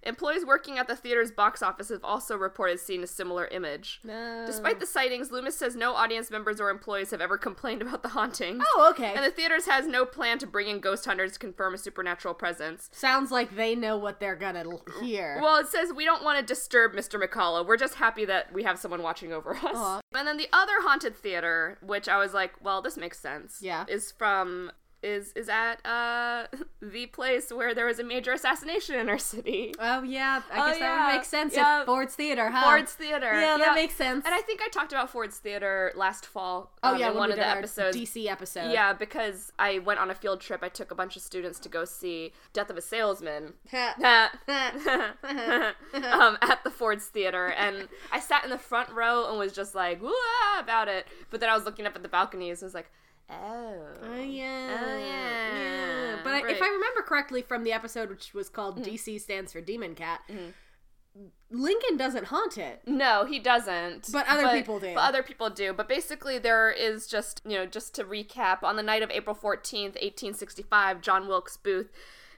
Employees 0.03 0.43
working 0.43 0.79
at 0.79 0.87
the 0.87 0.95
theater's 0.95 1.31
box 1.31 1.61
office 1.61 1.89
have 1.89 2.03
also 2.03 2.35
reported 2.35 2.79
seeing 2.79 3.03
a 3.03 3.07
similar 3.07 3.45
image. 3.49 4.01
No. 4.03 4.45
Despite 4.47 4.79
the 4.79 4.87
sightings, 4.87 5.29
Loomis 5.29 5.55
says 5.55 5.75
no 5.75 5.93
audience 5.93 6.31
members 6.31 6.59
or 6.59 6.71
employees 6.71 7.11
have 7.11 7.21
ever 7.21 7.37
complained 7.37 7.83
about 7.83 8.01
the 8.01 8.09
hauntings. 8.09 8.63
Oh, 8.75 8.89
okay. 8.89 9.13
And 9.13 9.23
the 9.23 9.29
theaters 9.29 9.67
has 9.67 9.85
no 9.85 10.03
plan 10.05 10.39
to 10.39 10.47
bring 10.47 10.67
in 10.69 10.79
ghost 10.79 11.05
hunters 11.05 11.33
to 11.33 11.39
confirm 11.39 11.75
a 11.75 11.77
supernatural 11.77 12.33
presence. 12.33 12.89
Sounds 12.91 13.29
like 13.29 13.55
they 13.55 13.75
know 13.75 13.95
what 13.95 14.19
they're 14.19 14.35
gonna 14.35 14.63
l- 14.65 14.83
hear. 15.01 15.37
Well, 15.39 15.57
it 15.59 15.67
says 15.67 15.93
we 15.93 16.03
don't 16.05 16.23
want 16.23 16.39
to 16.39 16.43
disturb 16.51 16.93
Mr. 16.93 17.21
McCullough. 17.23 17.67
We're 17.67 17.77
just 17.77 17.93
happy 17.93 18.25
that 18.25 18.51
we 18.51 18.63
have 18.63 18.79
someone 18.79 19.03
watching 19.03 19.31
over 19.31 19.53
us. 19.55 19.61
Aw. 19.75 20.01
And 20.15 20.27
then 20.27 20.37
the 20.37 20.49
other 20.51 20.81
haunted 20.81 21.15
theater, 21.15 21.77
which 21.83 22.09
I 22.09 22.17
was 22.17 22.33
like, 22.33 22.53
well, 22.63 22.81
this 22.81 22.97
makes 22.97 23.19
sense. 23.19 23.59
Yeah. 23.61 23.85
Is 23.87 24.11
from 24.11 24.71
is 25.03 25.31
is 25.33 25.49
at 25.49 25.83
uh 25.85 26.45
the 26.81 27.05
place 27.07 27.51
where 27.51 27.73
there 27.73 27.85
was 27.85 27.99
a 27.99 28.03
major 28.03 28.31
assassination 28.33 28.95
in 28.95 29.09
our 29.09 29.17
city. 29.17 29.73
Oh 29.79 30.03
yeah, 30.03 30.41
I 30.51 30.61
Oh, 30.61 30.67
guess 30.71 30.79
that 30.79 30.85
yeah. 30.85 31.07
would 31.07 31.15
make 31.17 31.25
sense 31.25 31.55
Yeah. 31.55 31.79
at 31.79 31.85
Ford's 31.85 32.15
Theater, 32.15 32.49
huh? 32.49 32.63
Ford's 32.63 32.93
Theater. 32.93 33.39
Yeah, 33.39 33.57
that 33.57 33.75
makes 33.75 33.95
sense. 33.95 34.25
And 34.25 34.33
I 34.33 34.41
think 34.41 34.61
I 34.61 34.69
talked 34.69 34.91
about 34.91 35.09
Ford's 35.09 35.37
Theater 35.37 35.91
last 35.95 36.25
fall. 36.25 36.71
oh 36.83 36.93
um, 36.93 36.99
yeah, 36.99 37.11
in 37.11 37.17
one 37.17 37.31
of 37.31 37.37
the 37.37 37.47
episodes. 37.47 37.97
DC 37.97 38.27
episode. 38.27 38.71
Yeah, 38.71 38.93
because 38.93 39.51
I 39.57 39.79
went 39.79 39.99
on 39.99 40.09
a 40.11 40.15
field 40.15 40.41
trip. 40.41 40.61
I 40.63 40.69
took 40.69 40.91
a 40.91 40.95
bunch 40.95 41.15
of 41.15 41.21
students 41.21 41.59
to 41.59 41.69
go 41.69 41.85
see 41.85 42.33
Death 42.53 42.69
of 42.69 42.77
a 42.77 42.81
Salesman. 42.81 43.53
um, 43.73 43.87
at 46.41 46.59
the 46.63 46.71
Ford's 46.71 47.05
Theater, 47.05 47.47
and 47.47 47.87
I 48.11 48.19
sat 48.19 48.43
in 48.43 48.49
the 48.49 48.57
front 48.57 48.89
row 48.91 49.29
and 49.29 49.37
was 49.37 49.53
just 49.53 49.75
like, 49.75 50.01
"Woo!" 50.01 50.11
about 50.59 50.87
it. 50.87 51.07
But 51.29 51.39
then 51.39 51.49
I 51.49 51.55
was 51.55 51.65
looking 51.65 51.85
up 51.85 51.95
at 51.95 52.03
the 52.03 52.09
balconies 52.09 52.61
and 52.61 52.67
was 52.67 52.73
like, 52.73 52.91
"Oh, 53.31 53.87
Oh 54.03 54.15
yeah. 54.21 54.77
Oh, 54.81 54.97
yeah. 54.97 56.17
But 56.23 56.33
I, 56.33 56.41
Right. 56.43 56.55
if 56.55 56.61
I 56.61 56.67
remember 56.67 57.01
correctly 57.01 57.41
from 57.41 57.63
the 57.63 57.71
episode, 57.73 58.09
which 58.09 58.33
was 58.33 58.49
called 58.49 58.77
Mm-hmm. 58.77 58.91
DC 58.91 59.19
stands 59.21 59.53
for 59.53 59.61
Demon 59.61 59.95
Cat, 59.95 60.21
Lincoln 61.49 61.97
doesn't 61.97 62.25
haunt 62.27 62.57
it. 62.57 62.81
No, 62.87 63.25
he 63.25 63.37
doesn't. 63.39 64.07
But 64.13 64.25
other 64.29 64.49
people 64.57 64.79
do. 64.79 64.93
But 64.93 65.01
other 65.01 65.23
people 65.23 65.49
do. 65.49 65.73
But 65.73 65.89
basically, 65.89 66.37
there 66.39 66.71
is 66.71 67.07
just, 67.07 67.41
you 67.45 67.57
know, 67.57 67.65
just 67.65 67.93
to 67.95 68.03
recap, 68.05 68.63
on 68.63 68.77
the 68.77 68.83
night 68.83 69.03
of 69.03 69.11
April 69.11 69.35
14th, 69.35 69.95
1865, 70.01 71.01
John 71.01 71.27
Wilkes 71.27 71.57
Booth, 71.57 71.91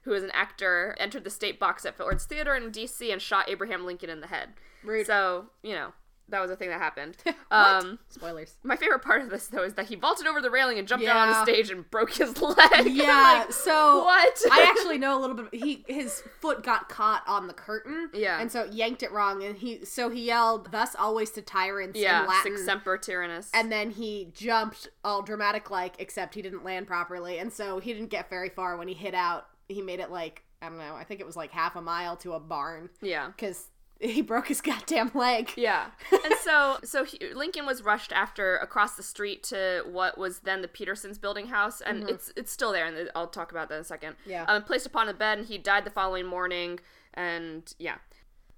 who 0.03 0.13
is 0.13 0.23
an 0.23 0.31
actor, 0.31 0.95
entered 0.99 1.23
the 1.23 1.29
state 1.29 1.59
box 1.59 1.85
at 1.85 1.95
Ford's 1.95 2.25
Theater 2.25 2.55
in 2.55 2.71
D.C. 2.71 3.11
and 3.11 3.21
shot 3.21 3.47
Abraham 3.47 3.85
Lincoln 3.85 4.09
in 4.09 4.21
the 4.21 4.27
head. 4.27 4.49
Rude. 4.83 5.05
So, 5.05 5.45
you 5.61 5.73
know, 5.75 5.93
that 6.29 6.41
was 6.41 6.49
a 6.49 6.55
thing 6.55 6.69
that 6.69 6.79
happened. 6.79 7.15
Um, 7.51 7.99
Spoilers. 8.09 8.55
my 8.63 8.75
favorite 8.75 9.03
part 9.03 9.21
of 9.21 9.29
this, 9.29 9.45
though, 9.45 9.61
is 9.63 9.75
that 9.75 9.85
he 9.85 9.95
vaulted 9.95 10.25
over 10.25 10.41
the 10.41 10.49
railing 10.49 10.79
and 10.79 10.87
jumped 10.87 11.05
down 11.05 11.27
on 11.27 11.29
the 11.29 11.43
stage 11.43 11.69
and 11.69 11.87
broke 11.91 12.11
his 12.11 12.41
leg. 12.41 12.57
Yeah. 12.87 13.43
like, 13.45 13.53
so 13.53 14.03
what? 14.03 14.41
I 14.51 14.63
actually 14.67 14.97
know 14.97 15.19
a 15.19 15.21
little 15.21 15.35
bit. 15.35 15.53
He 15.53 15.85
his 15.87 16.23
foot 16.41 16.63
got 16.63 16.89
caught 16.89 17.21
on 17.27 17.45
the 17.45 17.53
curtain. 17.53 18.09
Yeah. 18.11 18.41
And 18.41 18.51
so 18.51 18.65
yanked 18.65 19.03
it 19.03 19.11
wrong, 19.11 19.43
and 19.43 19.55
he 19.55 19.85
so 19.85 20.09
he 20.09 20.25
yelled, 20.25 20.71
"Thus 20.71 20.95
always 20.97 21.29
to 21.31 21.43
tyrants" 21.43 21.99
yeah, 21.99 22.21
in 22.23 22.27
Latin. 22.27 22.57
Sic 22.57 22.65
Semper 22.65 22.97
Tyrannis. 22.97 23.49
and 23.53 23.71
then 23.71 23.91
he 23.91 24.31
jumped 24.33 24.89
all 25.03 25.21
dramatic 25.21 25.69
like, 25.69 25.93
except 25.99 26.33
he 26.33 26.41
didn't 26.41 26.63
land 26.63 26.87
properly, 26.87 27.37
and 27.37 27.53
so 27.53 27.77
he 27.79 27.93
didn't 27.93 28.09
get 28.09 28.31
very 28.31 28.49
far 28.49 28.77
when 28.77 28.87
he 28.87 28.95
hit 28.95 29.13
out. 29.13 29.45
He 29.69 29.83
made 29.83 29.99
it 29.99 30.09
like 30.09 30.41
I 30.59 30.69
don't 30.69 30.79
know. 30.79 30.95
I 30.95 31.03
think 31.03 31.19
it 31.19 31.25
was 31.25 31.35
like 31.35 31.51
half 31.51 31.75
a 31.75 31.81
mile 31.81 32.15
to 32.17 32.33
a 32.33 32.39
barn 32.39 32.89
yeah. 33.01 33.27
because 33.27 33.67
he 34.03 34.21
broke 34.21 34.47
his 34.49 34.61
goddamn 34.61 35.11
leg. 35.13 35.51
Yeah. 35.55 35.87
and 36.11 36.33
so 36.41 36.77
so 36.83 37.03
he, 37.03 37.17
Lincoln 37.33 37.65
was 37.65 37.83
rushed 37.83 38.11
after 38.11 38.57
across 38.57 38.95
the 38.95 39.03
street 39.03 39.43
to 39.43 39.83
what 39.89 40.17
was 40.17 40.39
then 40.39 40.61
the 40.61 40.67
Petersens 40.67 41.19
building 41.19 41.47
house 41.47 41.81
and 41.81 42.09
it's 42.09 42.31
it's 42.35 42.51
still 42.51 42.71
there 42.71 42.85
and 42.85 43.09
I'll 43.15 43.27
talk 43.27 43.51
about 43.51 43.69
that 43.69 43.75
in 43.75 43.81
a 43.81 43.85
second. 43.85 44.13
Mm-hmm. 44.21 44.29
Yeah. 44.29 44.45
Um 44.45 44.63
placed 44.63 44.85
upon 44.85 45.09
a 45.09 45.13
bed 45.13 45.37
and 45.39 45.47
he 45.47 45.57
died 45.57 45.85
the 45.85 45.89
following 45.91 46.25
morning 46.25 46.79
and 47.13 47.73
yeah. 47.79 47.95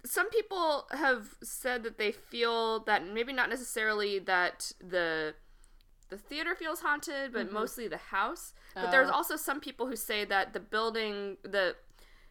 Some 0.06 0.30
people 0.30 0.88
have 0.92 1.36
said 1.42 1.82
that 1.84 1.98
they 1.98 2.12
feel 2.12 2.80
that 2.82 3.08
maybe 3.08 3.34
not 3.34 3.50
necessarily 3.50 4.20
that 4.20 4.72
the 4.80 5.34
the 6.10 6.18
theater 6.20 6.54
feels 6.54 6.82
haunted, 6.82 7.34
but 7.34 7.52
mostly 7.52 7.88
the 7.88 7.98
house. 7.98 8.54
But 8.75 8.92
there's 8.92 9.08
Mm-hmm. 9.08 9.14
Oh. 9.16 9.18
also 9.18 9.36
some 9.38 9.60
people 9.60 9.88
who 9.88 9.96
say 9.96 10.24
that 10.25 10.54
the 10.54 10.60
building 10.60 11.38
the 11.42 11.75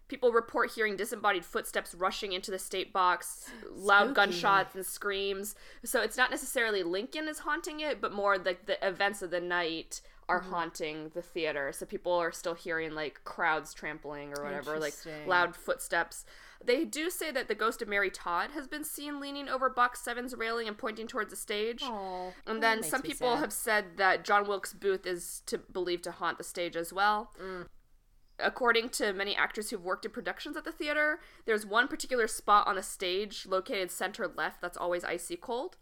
people 0.09 0.33
report 0.33 0.71
hearing 0.73 0.97
disembodied 0.97 1.45
footsteps 1.45 1.95
rushing 1.95 2.33
into 2.33 2.51
the 2.51 2.59
state 2.59 2.93
box, 2.93 3.51
loud 3.75 4.05
Spooky. 4.07 4.15
gunshots 4.15 4.75
and 4.75 4.85
screams. 4.85 5.55
So 5.85 6.01
it's 6.03 6.17
not 6.17 6.31
necessarily 6.31 6.83
Lincoln 6.83 7.29
is 7.29 7.41
haunting 7.41 7.81
it, 7.81 8.01
but 8.01 8.13
more 8.13 8.37
like 8.39 8.67
the 8.67 8.85
events 8.87 9.23
of 9.23 9.31
the 9.31 9.41
night 9.41 10.01
are 10.27 10.41
Mm-hmm. 10.41 10.51
haunting 10.53 11.11
the 11.15 11.21
theater. 11.21 11.71
So 11.73 11.85
people 11.85 12.13
are 12.13 12.33
still 12.33 12.55
hearing 12.55 12.95
like 12.95 13.23
crowds 13.25 13.75
trampling 13.75 14.33
or 14.37 14.43
whatever, 14.43 14.79
like 14.79 14.95
loud 15.27 15.55
footsteps. 15.55 16.25
They 16.65 16.87
do 16.87 17.11
say 17.11 17.31
that 17.31 17.47
the 17.49 17.55
ghost 17.55 17.83
of 17.83 17.89
Mary 17.89 18.11
Todd 18.11 18.53
has 18.55 18.67
been 18.67 18.85
seen 18.85 19.21
leaning 19.21 19.51
over 19.51 19.69
Box 19.69 20.03
7's 20.03 20.35
railing 20.35 20.67
and 20.67 20.79
pointing 20.79 21.07
towards 21.07 21.29
the 21.29 21.37
stage. 21.37 21.83
Aw, 21.83 22.31
And 22.47 22.63
then 22.63 22.83
some 22.83 23.03
people 23.03 23.33
sad. 23.35 23.41
have 23.41 23.53
said 23.53 23.85
that 23.99 24.25
John 24.25 24.49
Wilkes 24.49 24.73
Booth 24.73 25.05
is 25.07 25.43
to 25.45 25.59
believed 25.59 26.05
to 26.05 26.11
haunt 26.11 26.39
the 26.39 26.45
stage 26.45 26.75
as 26.75 26.91
well. 26.91 27.33
Mm. 27.39 27.67
According 28.39 28.89
to 28.91 29.13
many 29.13 29.37
actors 29.37 29.71
who've 29.71 29.85
worked 29.85 30.05
in 30.05 30.11
productions 30.11 30.57
at 30.57 30.65
the 30.65 30.73
theater, 30.73 31.21
there's 31.47 31.65
one 31.65 31.87
particular 31.87 32.27
spot 32.27 32.67
on 32.67 32.77
the 32.77 32.83
stage 32.83 33.47
located 33.47 33.91
center 33.91 34.27
left 34.27 34.61
that's 34.61 34.77
always 34.77 35.05
icy 35.05 35.37
cold. 35.37 35.77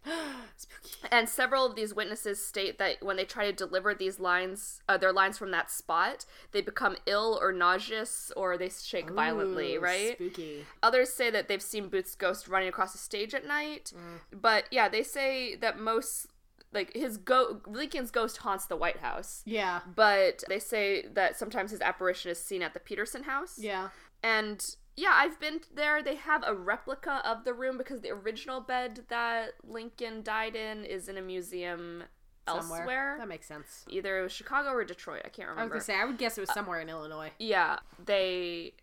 Spooky. 0.55 1.07
And 1.11 1.27
several 1.27 1.65
of 1.65 1.75
these 1.75 1.93
witnesses 1.93 2.43
state 2.43 2.77
that 2.79 3.03
when 3.03 3.17
they 3.17 3.25
try 3.25 3.45
to 3.45 3.53
deliver 3.53 3.93
these 3.93 4.19
lines, 4.19 4.81
uh, 4.87 4.97
their 4.97 5.11
lines 5.11 5.37
from 5.37 5.51
that 5.51 5.69
spot, 5.69 6.25
they 6.51 6.61
become 6.61 6.95
ill 7.05 7.37
or 7.41 7.51
nauseous 7.51 8.31
or 8.35 8.57
they 8.57 8.69
shake 8.69 9.09
violently, 9.09 9.77
right? 9.77 10.15
Spooky. 10.15 10.65
Others 10.81 11.09
say 11.13 11.29
that 11.29 11.47
they've 11.47 11.61
seen 11.61 11.89
Booth's 11.89 12.15
ghost 12.15 12.47
running 12.47 12.69
across 12.69 12.93
the 12.93 12.97
stage 12.97 13.33
at 13.33 13.45
night. 13.47 13.93
Mm. 13.95 14.41
But 14.41 14.65
yeah, 14.71 14.89
they 14.89 15.03
say 15.03 15.55
that 15.55 15.79
most 15.79 16.27
like 16.73 16.93
his 16.93 17.17
go 17.17 17.61
Lincoln's 17.67 18.11
ghost 18.11 18.37
haunts 18.37 18.65
the 18.65 18.75
White 18.75 18.97
House. 18.97 19.41
Yeah. 19.45 19.81
But 19.95 20.43
they 20.47 20.59
say 20.59 21.05
that 21.13 21.37
sometimes 21.37 21.71
his 21.71 21.81
apparition 21.81 22.31
is 22.31 22.39
seen 22.39 22.61
at 22.61 22.73
the 22.73 22.79
Petersen 22.79 23.23
house. 23.23 23.57
Yeah. 23.59 23.89
And 24.23 24.75
yeah, 24.95 25.13
I've 25.15 25.39
been 25.39 25.61
there. 25.73 26.03
They 26.03 26.15
have 26.15 26.43
a 26.45 26.53
replica 26.53 27.21
of 27.25 27.45
the 27.45 27.53
room 27.53 27.77
because 27.77 28.01
the 28.01 28.11
original 28.11 28.61
bed 28.61 29.05
that 29.09 29.53
Lincoln 29.67 30.21
died 30.23 30.55
in 30.55 30.85
is 30.85 31.07
in 31.09 31.17
a 31.17 31.21
museum 31.21 32.03
Somewhere. 32.47 32.79
elsewhere. 32.79 33.15
That 33.19 33.27
makes 33.27 33.47
sense. 33.47 33.85
Either 33.89 34.19
it 34.19 34.23
was 34.23 34.31
Chicago 34.31 34.69
or 34.69 34.83
Detroit. 34.83 35.21
I 35.25 35.29
can't 35.29 35.49
remember. 35.49 35.73
I 35.73 35.77
was 35.77 35.85
gonna 35.85 35.97
say 35.97 36.01
I 36.01 36.05
would 36.05 36.17
guess 36.17 36.37
it 36.37 36.41
was 36.41 36.49
uh, 36.49 36.53
somewhere 36.53 36.79
in 36.79 36.89
Illinois. 36.89 37.31
Yeah, 37.39 37.77
they. 38.03 38.73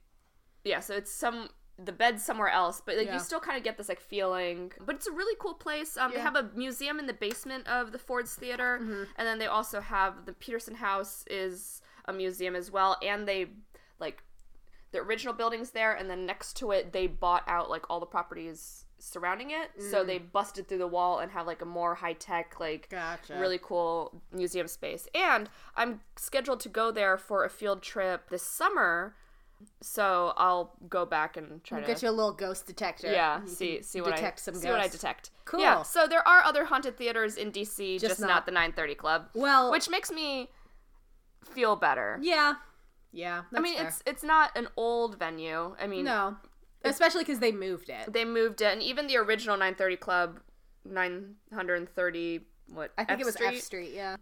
Yeah, 0.64 0.80
so 0.80 0.94
it's 0.94 1.12
some 1.12 1.48
the 1.84 1.92
bed's 1.92 2.22
somewhere 2.24 2.48
else, 2.48 2.82
but 2.84 2.96
like 2.96 3.06
Yeah. 3.06 3.14
you 3.14 3.20
still 3.20 3.40
kind 3.40 3.56
of 3.56 3.64
get 3.64 3.76
this 3.78 3.88
like 3.88 4.00
feeling. 4.00 4.72
But 4.80 4.96
it's 4.96 5.06
a 5.06 5.12
really 5.12 5.36
cool 5.40 5.54
place. 5.54 5.96
Um, 5.96 6.12
they 6.12 6.20
have 6.20 6.36
a 6.36 6.50
museum 6.54 6.98
in 6.98 7.06
the 7.06 7.12
basement 7.14 7.66
of 7.66 7.92
the 7.92 7.98
Ford's 7.98 8.34
Theater, 8.34 8.78
Mm-hmm. 8.82 9.02
and 9.16 9.26
then 9.28 9.38
they 9.38 9.46
also 9.46 9.80
have 9.80 10.26
the 10.26 10.32
Petersen 10.32 10.74
House 10.76 11.24
is 11.30 11.80
a 12.06 12.12
museum 12.12 12.54
as 12.56 12.70
well, 12.70 12.96
and 13.02 13.26
they 13.26 13.46
like 13.98 14.22
the 14.92 14.98
original 14.98 15.32
building's 15.34 15.70
there, 15.70 15.92
and 15.92 16.10
then 16.10 16.26
next 16.26 16.54
to 16.58 16.70
it 16.72 16.92
they 16.92 17.06
bought 17.06 17.44
out 17.46 17.70
like 17.70 17.88
all 17.88 18.00
the 18.00 18.06
properties 18.06 18.84
surrounding 18.98 19.50
it, 19.50 19.70
Mm. 19.78 19.90
so 19.90 20.04
they 20.04 20.18
busted 20.18 20.68
through 20.68 20.78
the 20.78 20.86
wall 20.86 21.20
and 21.20 21.32
have 21.32 21.46
like 21.46 21.62
a 21.62 21.64
more 21.64 21.94
high 21.94 22.12
tech 22.12 22.60
like 22.60 22.90
Gotcha. 22.90 23.38
really 23.38 23.58
cool 23.62 24.20
museum 24.32 24.68
space. 24.68 25.08
And 25.14 25.48
I'm 25.76 26.00
scheduled 26.16 26.60
to 26.60 26.68
go 26.68 26.90
there 26.90 27.16
for 27.16 27.44
a 27.44 27.48
field 27.48 27.80
trip 27.82 28.28
this 28.28 28.42
summer, 28.42 29.14
so 29.80 30.32
I'll 30.36 30.74
go 30.88 31.04
back 31.06 31.36
and 31.36 31.62
try 31.64 31.78
We'll 31.78 31.86
to 31.86 31.92
get 31.92 32.02
you 32.02 32.08
a 32.08 32.12
little 32.12 32.32
ghost 32.32 32.66
detector. 32.66 33.10
yeah 33.12 33.44
see 33.44 33.82
see 33.82 34.00
what 34.00 34.14
detect 34.14 34.38
I 34.40 34.42
some 34.42 34.54
see 34.54 34.68
what 34.70 34.80
I 34.80 34.88
detect. 34.88 35.30
Cool. 35.44 35.60
Yeah. 35.60 35.82
So 35.82 36.06
there 36.06 36.26
are 36.26 36.42
other 36.44 36.64
haunted 36.66 36.96
theaters 36.96 37.36
in 37.36 37.50
DC, 37.52 37.94
just, 37.94 38.04
Just 38.04 38.20
not. 38.20 38.28
not- 38.28 38.46
the 38.46 38.52
930 38.52 38.94
Club, 38.94 39.28
Well, 39.34 39.70
which 39.70 39.88
makes 39.90 40.10
me 40.10 40.48
feel 41.44 41.74
better. 41.76 42.18
yeah, 42.22 42.54
yeah. 43.12 43.42
I 43.54 43.60
mean, 43.60 43.76
that's 43.76 44.00
it's 44.00 44.02
it's 44.06 44.22
not 44.22 44.50
an 44.56 44.68
old 44.76 45.18
venue. 45.18 45.74
I 45.80 45.86
mean, 45.86 46.04
no, 46.04 46.36
especially 46.84 47.22
because 47.22 47.40
they 47.40 47.52
moved 47.52 47.88
it. 47.88 48.12
they 48.12 48.24
moved 48.24 48.60
it, 48.60 48.72
and 48.72 48.82
even 48.82 49.06
the 49.08 49.16
original 49.16 49.56
930 49.56 49.96
Club, 49.96 50.40
930 50.84 52.40
what? 52.72 52.92
I 52.96 53.04
think 53.04 53.16
F 53.16 53.20
it 53.20 53.24
was 53.26 53.34
Street, 53.34 53.46
F 53.56 53.60
Street. 53.62 53.92
Yeah. 53.94 54.16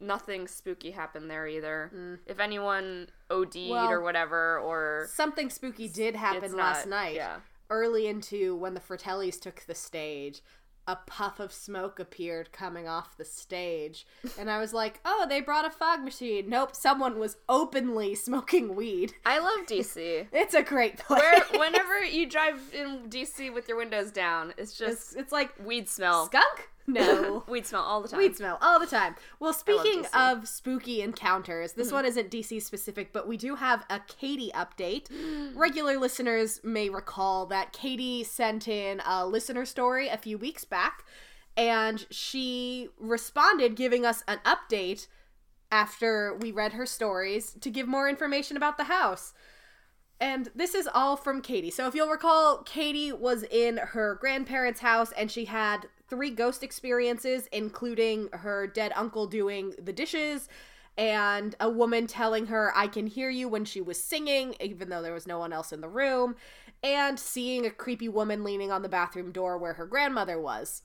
Nothing 0.00 0.46
spooky 0.48 0.90
happened 0.92 1.30
there 1.30 1.46
either. 1.46 2.18
If 2.26 2.40
anyone 2.40 3.08
OD'd 3.30 3.54
Mm. 3.54 3.70
Well, 3.70 3.90
or 3.90 4.00
whatever, 4.00 4.58
or 4.58 5.06
Something 5.12 5.50
spooky 5.50 5.88
did 5.88 6.16
happen 6.16 6.56
last 6.56 6.86
not- 6.86 6.90
night. 6.96 7.14
Yeah. 7.16 7.36
Early 7.70 8.06
into 8.06 8.54
when 8.56 8.74
the 8.74 8.80
Fratellis 8.80 9.40
took 9.40 9.60
the 9.66 9.74
stage, 9.74 10.42
a 10.86 10.96
puff 11.06 11.40
of 11.40 11.50
smoke 11.50 11.98
appeared 11.98 12.52
coming 12.52 12.86
off 12.86 13.16
the 13.16 13.24
stage. 13.24 14.06
And 14.38 14.50
I 14.50 14.58
was 14.58 14.74
like, 14.74 15.00
oh, 15.04 15.24
they 15.26 15.40
brought 15.40 15.64
a 15.64 15.70
fog 15.70 16.04
machine. 16.04 16.50
Nope, 16.50 16.76
someone 16.76 17.18
was 17.18 17.38
openly 17.48 18.14
smoking 18.28 18.74
weed. 18.76 19.14
I 19.24 19.38
love 19.38 19.66
DC. 19.66 20.26
It's 20.32 20.52
a 20.54 20.62
great 20.62 20.98
place. 20.98 21.22
Where 21.22 21.40
whenever 21.58 22.04
you 22.04 22.28
drive 22.28 22.60
in 22.74 23.08
DC 23.08 23.52
with 23.54 23.66
your 23.66 23.78
windows 23.78 24.10
down, 24.10 24.50
it's 24.58 24.72
it's, 24.72 24.78
just 24.78 25.16
it's 25.16 25.32
like 25.32 25.52
weed 25.64 25.88
smell. 25.88 26.26
skunk? 26.26 26.68
No. 26.86 27.44
Weed 27.48 27.66
smell 27.66 27.82
all 27.82 28.02
the 28.02 28.08
time. 28.08 28.18
Weed 28.18 28.36
smell 28.36 28.58
all 28.60 28.78
the 28.78 28.86
time. 28.86 29.16
Well, 29.40 29.52
speaking 29.52 30.04
Mm-hmm. 30.04 30.38
of 30.38 30.48
spooky 30.48 31.00
encounters, 31.02 31.72
this 31.72 31.90
one 31.92 32.04
isn't 32.04 32.30
DC 32.30 32.60
specific, 32.62 33.12
but 33.12 33.26
we 33.26 33.36
do 33.36 33.54
have 33.56 33.84
a 33.88 34.00
Katie 34.00 34.50
update. 34.54 35.08
Regular 35.54 35.98
listeners 35.98 36.60
may 36.62 36.88
recall 36.88 37.46
that 37.46 37.72
Katie 37.72 38.22
sent 38.24 38.68
in 38.68 39.00
a 39.06 39.26
listener 39.26 39.64
story 39.64 40.08
a 40.08 40.18
few 40.18 40.36
weeks 40.36 40.64
back, 40.64 41.04
and 41.56 42.06
she 42.10 42.88
responded 42.98 43.76
giving 43.76 44.04
us 44.04 44.22
an 44.28 44.40
update 44.44 45.06
after 45.72 46.36
we 46.36 46.52
read 46.52 46.72
her 46.74 46.86
stories 46.86 47.56
to 47.60 47.70
give 47.70 47.88
more 47.88 48.08
information 48.08 48.56
about 48.56 48.76
the 48.76 48.84
house. 48.84 49.32
And 50.20 50.48
this 50.54 50.74
is 50.74 50.88
all 50.92 51.16
from 51.16 51.42
Katie. 51.42 51.70
So 51.72 51.88
if 51.88 51.94
you'll 51.94 52.08
recall, 52.08 52.62
Katie 52.62 53.12
was 53.12 53.42
in 53.44 53.78
her 53.78 54.16
grandparents' 54.20 54.80
house 54.80 55.10
and 55.12 55.30
she 55.30 55.46
had 55.46 55.88
three 56.14 56.30
ghost 56.30 56.62
experiences, 56.62 57.48
including 57.50 58.28
her 58.32 58.68
dead 58.68 58.92
uncle 58.94 59.26
doing 59.26 59.74
the 59.82 59.92
dishes 59.92 60.48
and 60.96 61.56
a 61.58 61.68
woman 61.68 62.06
telling 62.06 62.46
her 62.46 62.72
I 62.76 62.86
can 62.86 63.08
hear 63.08 63.28
you 63.28 63.48
when 63.48 63.64
she 63.64 63.80
was 63.80 64.00
singing, 64.00 64.54
even 64.60 64.90
though 64.90 65.02
there 65.02 65.12
was 65.12 65.26
no 65.26 65.40
one 65.40 65.52
else 65.52 65.72
in 65.72 65.80
the 65.80 65.88
room, 65.88 66.36
and 66.84 67.18
seeing 67.18 67.66
a 67.66 67.70
creepy 67.70 68.08
woman 68.08 68.44
leaning 68.44 68.70
on 68.70 68.82
the 68.82 68.88
bathroom 68.88 69.32
door 69.32 69.58
where 69.58 69.72
her 69.74 69.86
grandmother 69.86 70.40
was. 70.40 70.82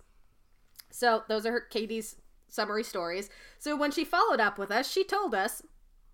So 0.90 1.24
those 1.30 1.46
are 1.46 1.52
her, 1.52 1.62
Katie's 1.62 2.16
summary 2.48 2.84
stories. 2.84 3.30
So 3.60 3.76
when 3.76 3.92
she 3.92 4.04
followed 4.04 4.40
up 4.40 4.58
with 4.58 4.72
us, 4.72 4.90
she 4.90 5.04
told 5.04 5.36
us, 5.36 5.62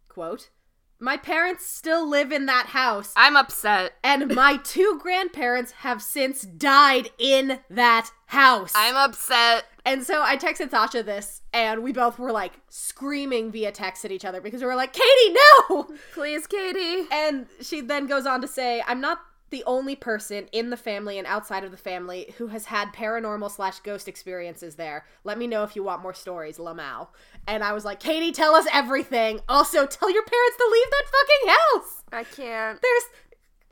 quote, 0.09 0.49
my 0.99 1.17
parents 1.17 1.65
still 1.65 2.07
live 2.07 2.31
in 2.31 2.45
that 2.45 2.67
house, 2.67 3.13
I'm 3.15 3.35
upset. 3.35 3.93
and 4.03 4.33
my 4.33 4.57
two 4.63 4.99
grandparents 5.01 5.71
have 5.71 6.01
since 6.01 6.41
died 6.41 7.09
in 7.17 7.59
that 7.69 8.11
house. 8.27 8.71
I'm 8.75 8.95
upset. 8.95 9.65
And 9.85 10.03
so 10.03 10.23
I 10.23 10.35
texted 10.35 10.71
Sasha 10.71 11.03
this, 11.03 11.41
and 11.53 11.83
we 11.83 11.93
both 11.93 12.17
were 12.17 12.31
like 12.31 12.53
screaming 12.69 13.51
via 13.51 13.71
text 13.71 14.03
at 14.03 14.11
each 14.11 14.25
other 14.25 14.41
because 14.41 14.61
we 14.61 14.67
were 14.67 14.75
like, 14.75 14.93
Katie, 14.93 15.35
no! 15.69 15.89
Please, 16.13 16.47
Katie. 16.47 17.07
And 17.11 17.45
she 17.61 17.81
then 17.81 18.07
goes 18.07 18.25
on 18.25 18.41
to 18.41 18.47
say, 18.47 18.83
I'm 18.87 18.99
not 19.01 19.19
the 19.49 19.63
only 19.65 19.95
person 19.95 20.47
in 20.51 20.69
the 20.69 20.77
family 20.77 21.17
and 21.17 21.27
outside 21.27 21.63
of 21.63 21.71
the 21.71 21.77
family 21.77 22.33
who 22.37 22.47
has 22.47 22.65
had 22.65 22.93
paranormal 22.93 23.51
slash 23.51 23.79
ghost 23.79 24.07
experiences 24.07 24.75
there. 24.75 25.05
Let 25.23 25.37
me 25.37 25.47
know 25.47 25.63
if 25.63 25.75
you 25.75 25.83
want 25.83 26.01
more 26.01 26.13
stories, 26.13 26.57
Lamau. 26.57 27.07
And 27.47 27.63
I 27.63 27.73
was 27.73 27.85
like, 27.85 27.99
Katie, 27.99 28.31
tell 28.31 28.55
us 28.55 28.65
everything. 28.73 29.39
Also, 29.47 29.85
tell 29.85 30.11
your 30.11 30.23
parents 30.23 30.57
to 30.57 30.69
leave 30.71 30.87
that 30.91 31.05
fucking 31.11 31.55
house. 31.55 32.03
I 32.11 32.23
can't. 32.23 32.81
There's 32.81 33.03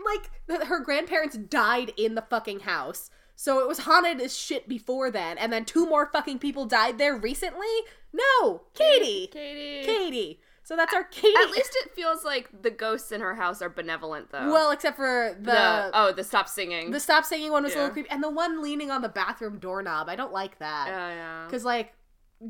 like 0.06 0.66
her 0.68 0.80
grandparents 0.80 1.38
died 1.38 1.94
in 1.98 2.16
the 2.16 2.22
fucking 2.22 2.62
house. 2.62 3.10
So 3.36 3.60
it 3.60 3.68
was 3.68 3.80
haunted 3.80 4.22
as 4.22 4.38
shit 4.38 4.70
before 4.70 5.10
then, 5.10 5.38
and 5.38 5.52
then 5.52 5.66
two 5.66 5.88
more 5.88 6.06
fucking 6.06 6.40
people 6.40 6.66
died 6.66 6.98
there 6.98 7.16
recently? 7.16 7.68
No, 8.14 8.62
Katie. 8.76 9.28
Katie. 9.28 9.86
Katie. 9.86 10.40
So 10.64 10.76
that's 10.76 10.94
our 10.94 11.04
Katie. 11.04 11.34
At 11.44 11.52
least 11.52 11.76
it 11.84 11.94
feels 11.94 12.24
like 12.24 12.50
the 12.62 12.72
ghosts 12.72 13.12
in 13.12 13.22
her 13.22 13.36
house 13.36 13.62
are 13.62 13.70
benevolent, 13.70 14.32
though. 14.32 14.52
well, 14.52 14.72
except 14.72 14.96
for 14.96 15.36
the 15.40 15.52
the 15.52 15.92
oh, 15.94 16.12
the 16.14 16.24
stop 16.24 16.48
singing. 16.48 16.92
the 16.92 17.00
stop 17.00 17.26
singing 17.26 17.52
one 17.52 17.64
was 17.64 17.74
a 17.74 17.78
little 17.78 17.92
creepy, 17.92 18.10
and 18.10 18.24
the 18.24 18.30
one 18.30 18.62
leaning 18.62 18.90
on 18.90 19.02
the 19.02 19.10
bathroom 19.10 19.60
doorknob. 19.60 20.08
I 20.10 20.16
don't 20.16 20.32
like 20.32 20.60
that 20.60 20.88
oh, 20.88 20.92
yeah, 20.92 21.10
yeah. 21.10 21.46
because 21.46 21.66
like. 21.66 21.94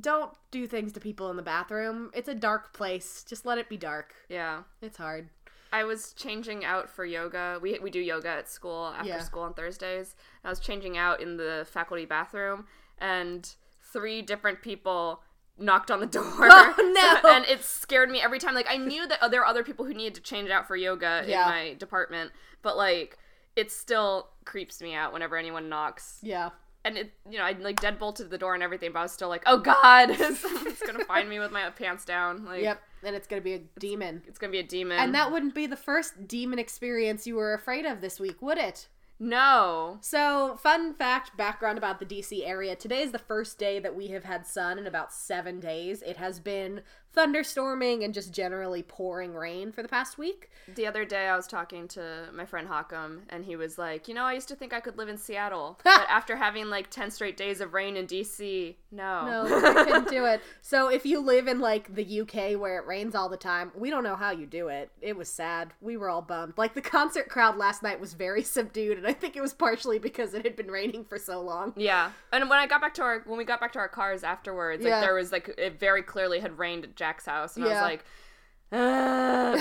Don't 0.01 0.32
do 0.50 0.65
things 0.65 0.91
to 0.93 1.00
people 1.00 1.29
in 1.29 1.36
the 1.38 1.43
bathroom. 1.43 2.10
It's 2.15 2.27
a 2.27 2.34
dark 2.34 2.74
place. 2.74 3.24
Just 3.29 3.46
let 3.46 3.60
it 3.60 3.70
be 3.70 3.77
dark. 3.77 4.15
Yeah. 4.27 4.63
It's 4.82 4.98
hard. 4.98 5.29
I 5.72 5.84
was 5.84 6.13
changing 6.13 6.65
out 6.65 6.89
for 6.89 7.05
yoga. 7.05 7.60
We 7.62 7.77
we 7.77 7.91
do 7.91 8.00
yoga 8.00 8.29
at 8.29 8.50
school 8.50 8.88
after 8.88 9.10
Yeah. 9.10 9.20
school 9.20 9.43
on 9.43 9.53
Thursdays. 9.53 10.15
I 10.43 10.50
was 10.50 10.60
changing 10.60 10.98
out 10.98 11.22
in 11.22 11.38
the 11.38 11.67
faculty 11.70 12.05
bathroom, 12.05 12.65
and 12.98 13.48
three 13.91 14.24
different 14.24 14.63
people 14.63 15.22
knocked 15.57 15.91
on 15.91 16.00
the 16.00 16.05
door. 16.05 16.24
Oh, 16.41 17.19
no. 17.24 17.29
and 17.31 17.45
it 17.45 17.63
scared 17.63 18.10
me 18.10 18.22
every 18.22 18.39
time. 18.39 18.53
Like 18.55 18.67
I 18.69 18.77
knew 18.77 19.07
that 19.07 19.22
uh, 19.22 19.27
there 19.27 19.41
were 19.41 19.45
other 19.45 19.63
people 19.63 19.86
who 19.86 19.93
needed 19.93 20.15
to 20.15 20.22
change 20.22 20.50
out 20.50 20.67
for 20.67 20.75
yoga 20.75 21.24
Yeah. 21.27 21.43
in 21.45 21.50
my 21.50 21.74
department, 21.75 22.31
but 22.62 22.75
like 22.77 23.17
it 23.55 23.72
still 23.72 24.29
creeps 24.45 24.81
me 24.81 24.95
out 24.95 25.13
whenever 25.13 25.38
anyone 25.38 25.69
knocks. 25.69 26.19
Yeah. 26.24 26.50
And 26.86 26.98
it, 26.98 27.13
you 27.29 27.38
know, 27.38 27.45
I 27.45 27.51
like 27.53 27.77
deadbolted 27.79 28.29
the 28.29 28.38
door 28.38 28.55
and 28.55 28.62
everything, 28.63 28.91
but 28.91 29.00
I 29.00 29.03
was 29.03 29.12
still 29.13 29.29
like, 29.29 29.43
oh 29.45 29.57
god, 29.60 30.13
someone's 30.36 30.79
gonna 30.86 31.05
find 31.05 31.29
me 31.29 31.39
with 31.39 31.51
my 31.51 31.69
pants 31.69 32.03
down. 32.03 32.43
Like, 32.45 32.62
Yep. 32.63 32.81
And 33.05 33.15
it's 33.15 33.27
gonna 33.27 33.41
be 33.41 33.53
a 33.53 33.60
demon. 33.79 34.22
it's 34.27 34.38
gonna 34.39 34.51
be 34.51 34.60
a 34.60 34.63
demon. 34.63 34.98
And 35.00 35.13
that 35.15 35.31
wouldn't 35.31 35.53
be 35.55 35.65
the 35.67 35.75
first 35.77 36.27
demon 36.27 36.57
experience 36.60 37.25
you 37.27 37.36
were 37.36 37.53
afraid 37.53 37.86
of 37.86 38.01
this 38.01 38.19
week, 38.19 38.41
would 38.41 38.57
it? 38.57 38.88
No. 39.20 39.98
So, 40.01 40.58
fun 40.62 40.93
fact 40.93 41.38
background 41.38 41.77
about 41.77 42.00
the 42.00 42.05
DC 42.05 42.46
area. 42.46 42.75
Today 42.75 43.01
is 43.01 43.12
the 43.12 43.20
first 43.20 43.58
day 43.58 43.79
that 43.79 43.96
we 43.96 44.08
have 44.08 44.24
had 44.24 44.46
sun 44.46 44.77
in 44.77 44.88
about 44.88 45.13
seven 45.13 45.60
days. 45.60 46.01
It 46.01 46.17
has 46.17 46.39
been 46.39 46.82
thunderstorming 47.15 48.03
and 48.03 48.13
just 48.13 48.32
generally 48.34 48.84
pouring 48.84 49.34
rain 49.34 49.72
for 49.72 49.82
the 49.82 49.88
past 49.88 50.17
week. 50.17 50.50
The 50.75 50.88
other 50.88 51.03
day, 51.05 51.27
I 51.27 51.36
was 51.36 51.48
talking 51.48 51.88
to 51.89 52.29
my 52.34 52.46
friend 52.46 52.67
Hawkum, 52.67 53.22
and 53.29 53.43
he 53.46 53.55
was 53.55 53.77
like, 53.77 54.08
"You 54.08 54.13
know, 54.13 54.24
I 54.24 54.34
used 54.34 54.48
to 54.50 54.55
think 54.55 54.74
I 54.74 54.79
could 54.79 54.98
live 54.98 55.10
in 55.10 55.17
Seattle, 55.17 55.79
but 55.84 56.05
after 56.10 56.36
having 56.38 56.70
like 56.70 56.89
ten 56.89 57.12
straight 57.12 57.36
days 57.38 57.60
of 57.62 57.74
rain 57.74 57.98
in 57.98 58.08
DC, 58.08 58.75
no, 58.91 59.25
No, 59.25 59.58
I 59.79 59.84
couldn't 59.84 60.10
do 60.10 60.25
it. 60.25 60.41
So, 60.62 60.88
if 60.89 61.05
you 61.05 61.20
live 61.20 61.48
in 61.48 61.60
like 61.60 61.93
the 61.93 62.22
UK 62.22 62.60
where 62.60 62.77
it 62.79 62.86
rains 62.88 63.15
all 63.15 63.29
the 63.29 63.38
time, 63.38 63.72
we 63.75 63.89
don't 63.89 64.03
know 64.03 64.15
how 64.15 64.32
you 64.32 64.46
do 64.46 64.67
it. 64.70 64.89
It 65.02 65.17
was 65.17 65.28
sad. 65.30 65.73
We 65.82 65.97
were 65.97 66.10
all 66.10 66.21
bummed. 66.21 66.54
Like, 66.58 66.73
the 66.73 66.82
concert 66.82 67.30
crowd 67.30 67.58
last 67.58 67.84
night 67.84 67.99
was 67.99 68.13
very 68.13 68.43
subdued, 68.58 68.97
and 68.97 69.08
I 69.08 69.13
think 69.13 69.36
it 69.36 69.41
was 69.41 69.54
partially 69.54 69.99
because 69.99 70.34
it 70.34 70.43
had 70.45 70.56
been 70.56 70.71
raining 70.71 71.04
for 71.04 71.17
so 71.17 71.41
long. 71.41 71.73
yeah." 71.76 72.12
And 72.32 72.49
when 72.49 72.60
I 72.60 72.67
got 72.67 72.82
back 72.82 72.93
to 72.95 73.02
our 73.04 73.19
when 73.26 73.38
we 73.38 73.43
got 73.45 73.60
back 73.60 73.73
to 73.73 73.80
our 73.80 73.88
cars 73.89 74.23
afterwards, 74.23 74.82
like 74.84 74.89
Yeah. 74.91 75.02
there 75.02 75.13
was 75.15 75.32
like 75.32 75.49
it 75.58 75.80
very 75.80 76.02
clearly 76.02 76.39
had 76.39 76.58
rained 76.58 76.95
Jack's 77.03 77.25
house, 77.25 77.57
and 77.57 77.65
I 77.65 77.67
was 77.69 77.81
like. 77.81 78.05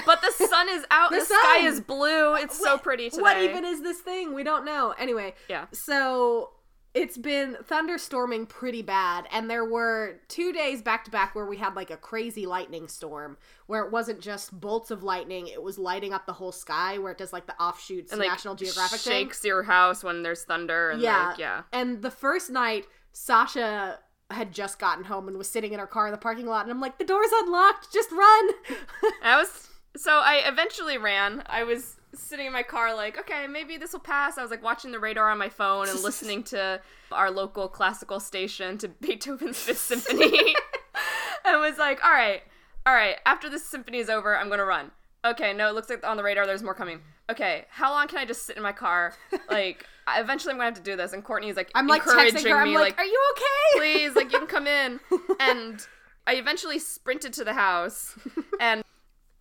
But 0.07 0.23
the 0.23 0.33
sun 0.49 0.69
is 0.71 0.85
out. 0.91 1.11
The 1.11 1.19
the 1.19 1.25
sky 1.25 1.67
is 1.67 1.81
blue. 1.81 2.33
Uh, 2.33 2.39
it's 2.41 2.59
so 2.59 2.79
pretty 2.79 3.11
today. 3.11 3.21
What 3.23 3.43
even 3.43 3.65
is 3.65 3.83
this 3.83 3.99
thing? 3.99 4.33
We 4.33 4.43
don't 4.43 4.65
know. 4.65 4.95
Anyway, 4.99 5.35
Yeah. 5.49 5.67
So 5.73 6.53
it's 6.95 7.19
been 7.19 7.57
thunderstorming 7.69 8.49
pretty 8.49 8.83
bad, 8.83 9.27
and 9.33 9.51
there 9.51 9.65
were 9.65 10.21
two 10.29 10.53
days 10.53 10.83
back 10.83 11.05
to 11.07 11.11
back 11.11 11.35
where 11.35 11.47
we 11.47 11.57
had 11.57 11.75
like 11.75 11.91
a 11.91 11.97
crazy 11.97 12.47
lightning 12.47 12.87
storm, 12.89 13.37
where 13.67 13.83
it 13.85 13.91
wasn't 13.91 14.21
just 14.21 14.59
bolts 14.59 14.91
of 14.91 15.03
lightning; 15.03 15.47
it 15.49 15.63
was 15.63 15.79
lighting 15.79 16.13
up 16.13 16.25
the 16.27 16.35
whole 16.35 16.53
sky, 16.53 16.99
where 16.99 17.13
it 17.13 17.19
does 17.19 17.33
like 17.33 17.47
the 17.47 17.61
offshoots 17.61 18.13
and 18.13 18.21
like 18.21 18.31
National 18.31 18.55
Geographic 18.55 19.01
thing. 19.01 19.25
shakes 19.25 19.45
your 19.45 19.63
house 19.65 20.05
when 20.05 20.23
there's 20.23 20.45
thunder 20.45 20.91
and 20.91 21.03
Yeah, 21.03 21.29
like 21.29 21.39
yeah. 21.39 21.63
And 21.73 22.03
the 22.03 22.11
first 22.11 22.51
night, 22.51 22.87
Sasha 23.13 23.99
had 24.33 24.53
just 24.53 24.79
gotten 24.79 25.05
home 25.05 25.29
and 25.29 25.39
was 25.39 25.49
sitting 25.49 25.73
in 25.73 25.79
her 25.79 25.87
car 25.87 26.07
in 26.07 26.13
the 26.13 26.19
parking 26.19 26.47
lot, 26.47 26.63
and 26.65 26.71
I'm 26.71 26.81
like, 26.81 26.99
"The 26.99 27.05
door's 27.05 27.31
unlocked. 27.33 27.93
Just 27.93 28.11
run!" 28.11 28.51
I 29.23 29.37
was 29.37 29.69
so 29.97 30.19
I 30.19 30.43
eventually 30.47 30.99
ran. 30.99 31.43
I 31.47 31.65
was 31.65 31.97
sitting 32.15 32.47
in 32.47 32.53
my 32.53 32.63
car 32.63 32.95
like, 32.95 33.19
okay, 33.19 33.47
maybe 33.47 33.77
this 33.77 33.93
will 33.93 34.01
pass. 34.01 34.39
I 34.39 34.43
was 34.43 34.51
like 34.51 34.63
watching 34.63 34.93
the 34.93 34.99
radar 34.99 35.31
on 35.31 35.39
my 35.39 35.49
phone 35.49 35.89
and 35.89 36.01
listening 36.03 36.43
to 36.45 36.81
our 37.11 37.31
local 37.31 37.69
classical 37.69 38.21
station 38.21 38.79
to 38.79 38.89
Beethoven's 38.89 39.59
Fifth 39.59 39.79
Symphony. 39.79 40.55
and 41.45 41.61
was 41.61 41.79
like, 41.79 42.05
all 42.05 42.13
right, 42.13 42.43
all 42.87 42.95
right, 42.95 43.17
after 43.27 43.49
this 43.49 43.65
symphony 43.65 43.99
is 43.99 44.09
over, 44.09 44.37
I'm 44.37 44.49
gonna 44.49 44.65
run. 44.65 44.91
Okay, 45.25 45.53
no, 45.53 45.69
it 45.69 45.75
looks 45.75 45.89
like 45.89 46.05
on 46.07 46.17
the 46.17 46.23
radar 46.23 46.47
there's 46.47 46.63
more 46.63 46.75
coming. 46.75 47.01
Okay, 47.31 47.65
how 47.71 47.93
long 47.93 48.09
can 48.09 48.19
I 48.19 48.25
just 48.25 48.45
sit 48.45 48.57
in 48.57 48.63
my 48.63 48.73
car? 48.73 49.15
Like, 49.51 49.85
I- 49.85 49.87
eventually 50.09 50.53
I'm 50.53 50.59
gonna 50.59 50.67
have 50.67 50.75
to 50.75 50.83
do 50.83 50.97
this. 50.97 51.13
And 51.13 51.25
Courtney's 51.25 51.57
like 51.57 51.71
I'm 51.75 51.87
like 51.87 52.03
encouraging 52.03 52.43
texting 52.43 52.51
her. 52.51 52.57
I'm 52.57 52.69
me, 52.69 52.75
like, 52.79 52.99
like, 52.99 53.01
"Are 53.01 53.05
you 53.05 53.21
okay?" 53.33 53.79
please, 53.99 54.17
like 54.17 54.33
you 54.33 54.39
can 54.39 54.47
come 54.47 54.67
in. 54.67 55.01
And 55.41 55.87
I 56.27 56.35
eventually 56.35 56.79
sprinted 56.79 57.33
to 57.35 57.45
the 57.45 57.53
house, 57.55 58.17
and 58.61 58.83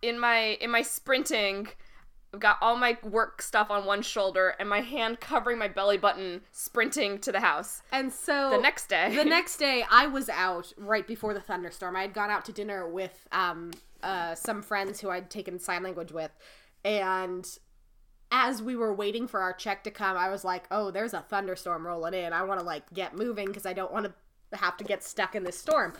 in 0.00 0.18
my 0.18 0.58
in 0.60 0.70
my 0.70 0.82
sprinting, 0.82 1.68
I've 2.34 2.40
got 2.40 2.56
all 2.60 2.76
my 2.76 2.98
work 3.02 3.40
stuff 3.42 3.70
on 3.70 3.84
one 3.84 4.02
shoulder 4.02 4.54
and 4.58 4.68
my 4.68 4.80
hand 4.80 5.20
covering 5.20 5.58
my 5.58 5.68
belly 5.68 5.98
button, 5.98 6.40
sprinting 6.50 7.18
to 7.20 7.30
the 7.30 7.40
house. 7.40 7.82
And 7.92 8.12
so 8.12 8.50
The 8.50 8.58
next 8.58 8.88
day, 8.88 9.14
the 9.14 9.24
next 9.24 9.58
day 9.58 9.84
i 9.90 10.06
was 10.06 10.28
out 10.28 10.72
right 10.76 11.06
before 11.06 11.34
the 11.34 11.40
thunderstorm 11.40 11.94
i 11.96 12.02
had 12.02 12.14
gone 12.14 12.30
out 12.30 12.44
to 12.46 12.52
dinner 12.52 12.88
with 12.88 13.28
um 13.32 13.70
uh 14.02 14.34
some 14.34 14.62
friends 14.62 15.00
who 15.00 15.10
i'd 15.10 15.30
taken 15.30 15.58
sign 15.58 15.82
language 15.82 16.10
with 16.10 16.30
and 16.84 17.58
as 18.32 18.60
we 18.60 18.74
were 18.74 18.92
waiting 18.92 19.28
for 19.28 19.40
our 19.40 19.52
check 19.52 19.84
to 19.84 19.90
come 19.90 20.16
i 20.16 20.28
was 20.28 20.42
like 20.44 20.64
oh 20.72 20.90
there's 20.90 21.14
a 21.14 21.20
thunderstorm 21.20 21.86
rolling 21.86 22.14
in 22.14 22.32
i 22.32 22.42
want 22.42 22.58
to 22.58 22.66
like 22.66 22.82
get 22.92 23.16
moving 23.16 23.46
because 23.46 23.66
i 23.66 23.72
don't 23.72 23.92
want 23.92 24.06
to 24.06 24.56
have 24.56 24.76
to 24.76 24.84
get 24.84 25.04
stuck 25.04 25.34
in 25.34 25.44
this 25.44 25.58
storm 25.58 25.92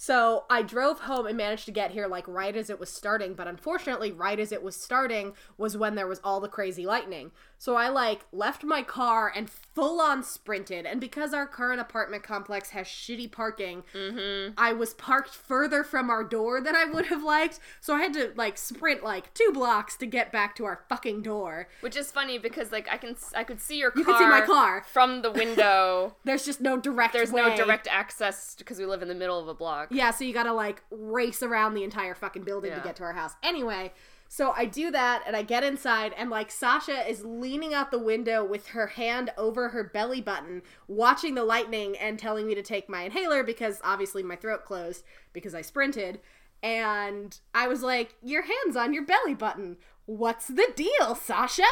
so 0.00 0.44
I 0.48 0.62
drove 0.62 1.00
home 1.00 1.26
and 1.26 1.36
managed 1.36 1.64
to 1.64 1.72
get 1.72 1.90
here 1.90 2.06
like 2.06 2.28
right 2.28 2.54
as 2.54 2.70
it 2.70 2.78
was 2.78 2.88
starting, 2.88 3.34
but 3.34 3.48
unfortunately, 3.48 4.12
right 4.12 4.38
as 4.38 4.52
it 4.52 4.62
was 4.62 4.76
starting 4.76 5.32
was 5.56 5.76
when 5.76 5.96
there 5.96 6.06
was 6.06 6.20
all 6.22 6.38
the 6.38 6.48
crazy 6.48 6.86
lightning. 6.86 7.32
So 7.58 7.74
I 7.74 7.88
like 7.88 8.24
left 8.30 8.62
my 8.62 8.84
car 8.84 9.32
and 9.34 9.50
full 9.78 10.00
on 10.00 10.24
sprinted. 10.24 10.86
And 10.86 11.00
because 11.00 11.32
our 11.32 11.46
current 11.46 11.80
apartment 11.80 12.24
complex 12.24 12.70
has 12.70 12.88
shitty 12.88 13.30
parking, 13.30 13.84
mm-hmm. 13.94 14.54
I 14.58 14.72
was 14.72 14.94
parked 14.94 15.30
further 15.30 15.84
from 15.84 16.10
our 16.10 16.24
door 16.24 16.60
than 16.60 16.74
I 16.74 16.84
would 16.84 17.06
have 17.06 17.22
liked. 17.22 17.60
So 17.80 17.94
I 17.94 18.00
had 18.00 18.12
to 18.14 18.32
like 18.34 18.58
sprint 18.58 19.04
like 19.04 19.32
two 19.34 19.50
blocks 19.54 19.96
to 19.98 20.06
get 20.06 20.32
back 20.32 20.56
to 20.56 20.64
our 20.64 20.80
fucking 20.88 21.22
door. 21.22 21.68
which 21.80 21.96
is 21.96 22.10
funny 22.10 22.38
because 22.38 22.72
like 22.72 22.88
I 22.90 22.96
can 22.96 23.14
I 23.36 23.44
could 23.44 23.60
see 23.60 23.78
your 23.78 23.92
car. 23.92 24.00
You 24.00 24.04
could 24.04 24.18
see 24.18 24.26
my 24.26 24.40
car. 24.40 24.84
from 24.90 25.22
the 25.22 25.30
window. 25.30 26.16
There's 26.24 26.44
just 26.44 26.60
no 26.60 26.76
direct 26.76 27.12
There's 27.12 27.30
way. 27.30 27.42
no 27.42 27.56
direct 27.56 27.86
access 27.88 28.56
because 28.58 28.78
we 28.78 28.86
live 28.86 29.02
in 29.02 29.08
the 29.08 29.14
middle 29.14 29.38
of 29.38 29.46
a 29.46 29.54
block. 29.54 29.88
Yeah, 29.92 30.10
so 30.10 30.24
you 30.24 30.34
gotta 30.34 30.52
like 30.52 30.82
race 30.90 31.40
around 31.40 31.74
the 31.74 31.84
entire 31.84 32.16
fucking 32.16 32.42
building 32.42 32.72
to 32.72 32.80
get 32.80 32.96
to 32.96 33.04
our 33.04 33.12
house. 33.12 33.34
Anyway, 33.44 33.92
so 34.28 34.52
I 34.54 34.66
do 34.66 34.90
that 34.90 35.22
and 35.26 35.34
I 35.34 35.42
get 35.42 35.64
inside 35.64 36.14
and 36.16 36.28
like 36.28 36.50
Sasha 36.50 37.08
is 37.08 37.24
leaning 37.24 37.72
out 37.72 37.90
the 37.90 37.98
window 37.98 38.44
with 38.44 38.68
her 38.68 38.88
hand 38.88 39.30
over 39.38 39.70
her 39.70 39.82
belly 39.82 40.20
button, 40.20 40.62
watching 40.86 41.34
the 41.34 41.44
lightning 41.44 41.96
and 41.96 42.18
telling 42.18 42.46
me 42.46 42.54
to 42.54 42.62
take 42.62 42.90
my 42.90 43.02
inhaler 43.02 43.42
because 43.42 43.80
obviously 43.82 44.22
my 44.22 44.36
throat 44.36 44.66
closed 44.66 45.02
because 45.32 45.54
I 45.54 45.62
sprinted. 45.62 46.20
And 46.62 47.38
I 47.54 47.68
was 47.68 47.82
like, 47.82 48.16
Your 48.22 48.42
hand's 48.42 48.76
on 48.76 48.92
your 48.92 49.06
belly 49.06 49.34
button. 49.34 49.78
What's 50.04 50.48
the 50.48 50.72
deal, 50.76 51.14
Sasha? 51.14 51.62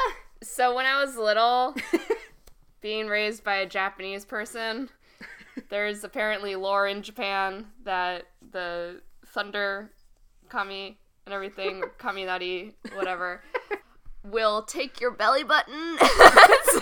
So 0.43 0.75
when 0.75 0.87
I 0.87 1.03
was 1.03 1.17
little, 1.17 1.75
being 2.81 3.07
raised 3.07 3.45
by 3.45 3.57
a 3.57 3.67
Japanese 3.67 4.25
person, 4.25 4.91
there's 5.69 6.05
apparently 6.05 6.57
lore 6.57 6.87
in 6.87 7.03
Japan 7.03 7.67
that 7.85 8.25
the 8.53 9.01
thunder 9.27 9.91
kami 10.49 10.99
and 11.27 11.35
everything, 11.35 11.83
Kaminari, 11.99 12.73
whatever, 12.95 13.43
will 14.25 14.63
take 14.63 15.01
your 15.01 15.11
belly 15.11 15.45
button. 15.45 15.99
so, 16.73 16.81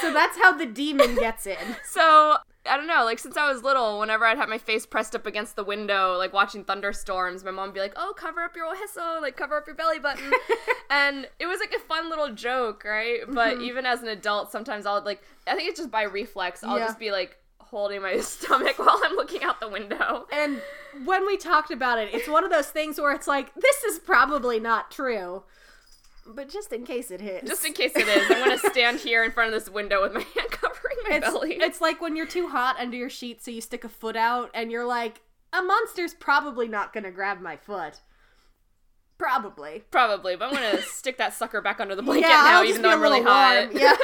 So 0.00 0.12
that's 0.12 0.36
how 0.38 0.56
the 0.56 0.66
demon 0.66 1.14
gets 1.16 1.46
in. 1.46 1.56
so 1.84 2.36
I 2.64 2.76
don't 2.76 2.86
know. 2.86 3.04
Like 3.04 3.18
since 3.18 3.36
I 3.36 3.50
was 3.50 3.62
little, 3.62 3.98
whenever 3.98 4.24
I'd 4.24 4.36
have 4.38 4.48
my 4.48 4.58
face 4.58 4.86
pressed 4.86 5.14
up 5.16 5.26
against 5.26 5.56
the 5.56 5.64
window, 5.64 6.16
like 6.16 6.32
watching 6.32 6.62
thunderstorms, 6.64 7.42
my 7.44 7.50
mom 7.50 7.68
would 7.68 7.74
be 7.74 7.80
like, 7.80 7.94
"Oh, 7.96 8.12
cover 8.16 8.40
up 8.42 8.54
your 8.54 8.72
oheso, 8.72 9.20
like 9.20 9.36
cover 9.36 9.56
up 9.56 9.66
your 9.66 9.74
belly 9.74 9.98
button," 9.98 10.30
and 10.90 11.28
it 11.40 11.46
was 11.46 11.58
like 11.58 11.72
a 11.74 11.80
fun 11.80 12.08
little 12.08 12.32
joke, 12.32 12.84
right? 12.84 13.20
But 13.28 13.54
mm-hmm. 13.54 13.62
even 13.62 13.86
as 13.86 14.02
an 14.02 14.08
adult, 14.08 14.52
sometimes 14.52 14.86
I'll 14.86 15.02
like, 15.02 15.22
I 15.46 15.56
think 15.56 15.70
it's 15.70 15.78
just 15.80 15.90
by 15.90 16.02
reflex. 16.02 16.62
I'll 16.62 16.78
Yeah. 16.78 16.86
just 16.86 16.98
be 17.00 17.10
like 17.10 17.36
holding 17.72 18.02
my 18.02 18.18
stomach 18.20 18.78
while 18.78 19.00
I'm 19.02 19.16
looking 19.16 19.42
out 19.42 19.58
the 19.58 19.68
window. 19.68 20.26
And 20.30 20.62
when 21.04 21.26
we 21.26 21.36
talked 21.36 21.72
about 21.72 21.98
it, 21.98 22.10
it's 22.12 22.28
one 22.28 22.44
of 22.44 22.50
those 22.50 22.68
things 22.68 23.00
where 23.00 23.12
it's 23.12 23.26
like, 23.26 23.52
this 23.54 23.82
is 23.82 23.98
probably 23.98 24.60
not 24.60 24.92
true. 24.92 25.42
But 26.24 26.48
just 26.48 26.72
in 26.72 26.84
case 26.84 27.10
it 27.10 27.20
is. 27.20 27.48
Just 27.48 27.64
in 27.64 27.72
case 27.72 27.96
it 27.96 28.06
is, 28.06 28.30
I'm 28.30 28.44
gonna 28.44 28.58
stand 28.70 29.00
here 29.00 29.24
in 29.24 29.32
front 29.32 29.52
of 29.52 29.60
this 29.60 29.72
window 29.72 30.02
with 30.02 30.12
my 30.12 30.20
hand 30.36 30.50
covering 30.52 30.96
my 31.08 31.16
it's, 31.16 31.26
belly. 31.26 31.54
it's 31.54 31.80
like 31.80 32.00
when 32.00 32.14
you're 32.14 32.26
too 32.26 32.46
hot 32.46 32.76
under 32.78 32.96
your 32.96 33.10
sheet, 33.10 33.42
so 33.42 33.50
you 33.50 33.60
stick 33.60 33.82
a 33.82 33.88
foot 33.88 34.14
out, 34.14 34.48
and 34.54 34.70
you're 34.70 34.86
like, 34.86 35.20
a 35.52 35.60
monster's 35.62 36.14
probably 36.14 36.68
not 36.68 36.92
gonna 36.92 37.10
grab 37.10 37.40
my 37.40 37.56
foot. 37.56 38.02
Probably. 39.18 39.82
Probably, 39.90 40.36
but 40.36 40.50
I'm 40.50 40.54
gonna 40.54 40.82
stick 40.86 41.18
that 41.18 41.34
sucker 41.34 41.60
back 41.60 41.80
under 41.80 41.96
the 41.96 42.02
blanket 42.02 42.28
yeah, 42.28 42.42
now, 42.44 42.62
even 42.62 42.82
though 42.82 42.90
I'm 42.90 43.00
really 43.00 43.18
little 43.18 43.32
hot. 43.32 43.70
Yeah. 43.74 43.96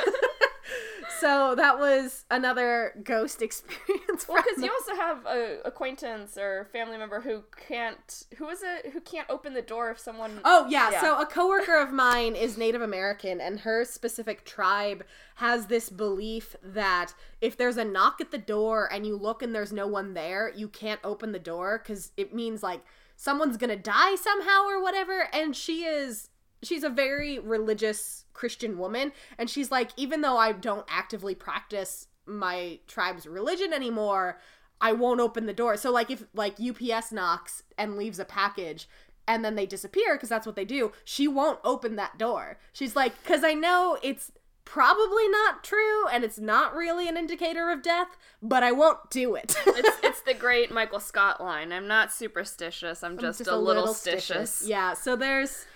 So 1.21 1.55
that 1.57 1.79
was 1.79 2.25
another 2.31 2.93
ghost 3.03 3.43
experience. 3.43 4.27
Well, 4.29 4.43
because 4.43 4.63
you 4.63 4.71
also 4.71 4.95
have 4.95 5.27
a 5.27 5.59
acquaintance 5.65 6.37
or 6.37 6.69
family 6.73 6.97
member 6.97 7.21
who 7.21 7.45
can't, 7.67 8.25
who 8.37 8.49
is 8.49 8.63
it, 8.63 8.93
who 8.93 9.01
can't 9.01 9.29
open 9.31 9.55
the 9.55 9.63
door 9.63 9.91
if 9.91 9.99
someone. 9.99 10.41
Oh 10.45 10.67
yeah. 10.69 10.91
Yeah. 10.91 11.01
so 11.01 11.21
a 11.21 11.27
coworker 11.27 11.77
of 11.77 11.93
mine 11.93 12.35
is 12.35 12.57
Native 12.57 12.83
American, 12.83 13.41
and 13.41 13.61
her 13.61 13.85
specific 13.85 14.45
tribe 14.45 15.05
has 15.37 15.67
this 15.67 15.89
belief 15.91 16.57
that 16.63 17.13
if 17.41 17.57
there's 17.57 17.77
a 17.77 17.85
knock 17.85 18.21
at 18.21 18.31
the 18.31 18.39
door 18.39 18.89
and 18.93 19.07
you 19.07 19.17
look 19.17 19.43
and 19.43 19.55
there's 19.55 19.73
no 19.73 19.87
one 19.87 20.15
there, 20.15 20.53
you 20.55 20.69
can't 20.69 21.01
open 21.05 21.33
the 21.33 21.39
door 21.39 21.81
because 21.83 22.13
it 22.17 22.35
means 22.35 22.63
like 22.63 22.83
someone's 23.17 23.57
gonna 23.57 23.77
die 23.77 24.17
somehow 24.17 24.65
or 24.65 24.83
whatever. 24.83 25.29
And 25.33 25.55
she 25.55 25.85
is 25.85 26.31
she's 26.63 26.85
a 26.85 26.89
very 26.89 27.39
religious 27.39 28.25
Christian 28.33 28.79
woman, 28.79 29.13
and 29.37 29.51
she's 29.51 29.71
like, 29.71 29.91
even 29.97 30.21
though 30.21 30.37
I 30.37 30.53
don't 30.53 30.87
actively 30.89 31.35
practice 31.35 32.09
my 32.27 32.79
tribe's 32.87 33.27
religion 33.27 33.73
anymore, 33.73 34.39
I 34.81 34.93
won't 34.93 35.21
open 35.21 35.47
the 35.47 35.53
door. 35.53 35.77
So 35.77 35.91
like 35.91 36.11
if 36.11 36.25
like 36.35 36.57
UPS 36.61 37.13
knocks 37.13 37.63
and 37.77 37.97
leaves 37.97 38.19
a 38.19 38.25
package 38.25 38.89
and 39.27 39.45
then 39.45 39.57
they 39.57 39.67
disappear 39.67 40.15
because 40.15 40.29
that's 40.29 40.47
what 40.47 40.57
they 40.57 40.65
do, 40.65 40.93
she 41.05 41.27
won't 41.27 41.59
open 41.65 41.97
that 41.97 42.19
door. 42.19 42.59
She's 42.73 42.95
like 42.95 43.23
cuz 43.25 43.43
I 43.43 43.55
know 43.55 43.99
it's 44.03 44.31
probably 44.65 45.27
not 45.29 45.65
true 45.65 46.07
and 46.09 46.23
it's 46.25 46.39
not 46.39 46.75
really 46.75 47.09
an 47.09 47.17
indicator 47.17 47.71
of 47.71 47.83
death, 47.83 48.17
but 48.43 48.63
I 48.63 48.73
won't 48.73 49.11
do 49.11 49.35
it. 49.35 49.57
It's 49.67 49.99
it's 50.03 50.21
the 50.23 50.35
great 50.35 50.71
Michael 50.71 51.01
Scott 51.01 51.41
line. 51.41 51.73
I'm 51.73 51.89
not 51.89 52.13
superstitious. 52.13 53.03
I'm 53.03 53.19
just, 53.19 53.47
a, 53.47 53.57
little, 53.57 53.89
stitious. 53.89 54.63
Yeah, 54.67 54.95
so 54.95 55.15
there's 55.17 55.67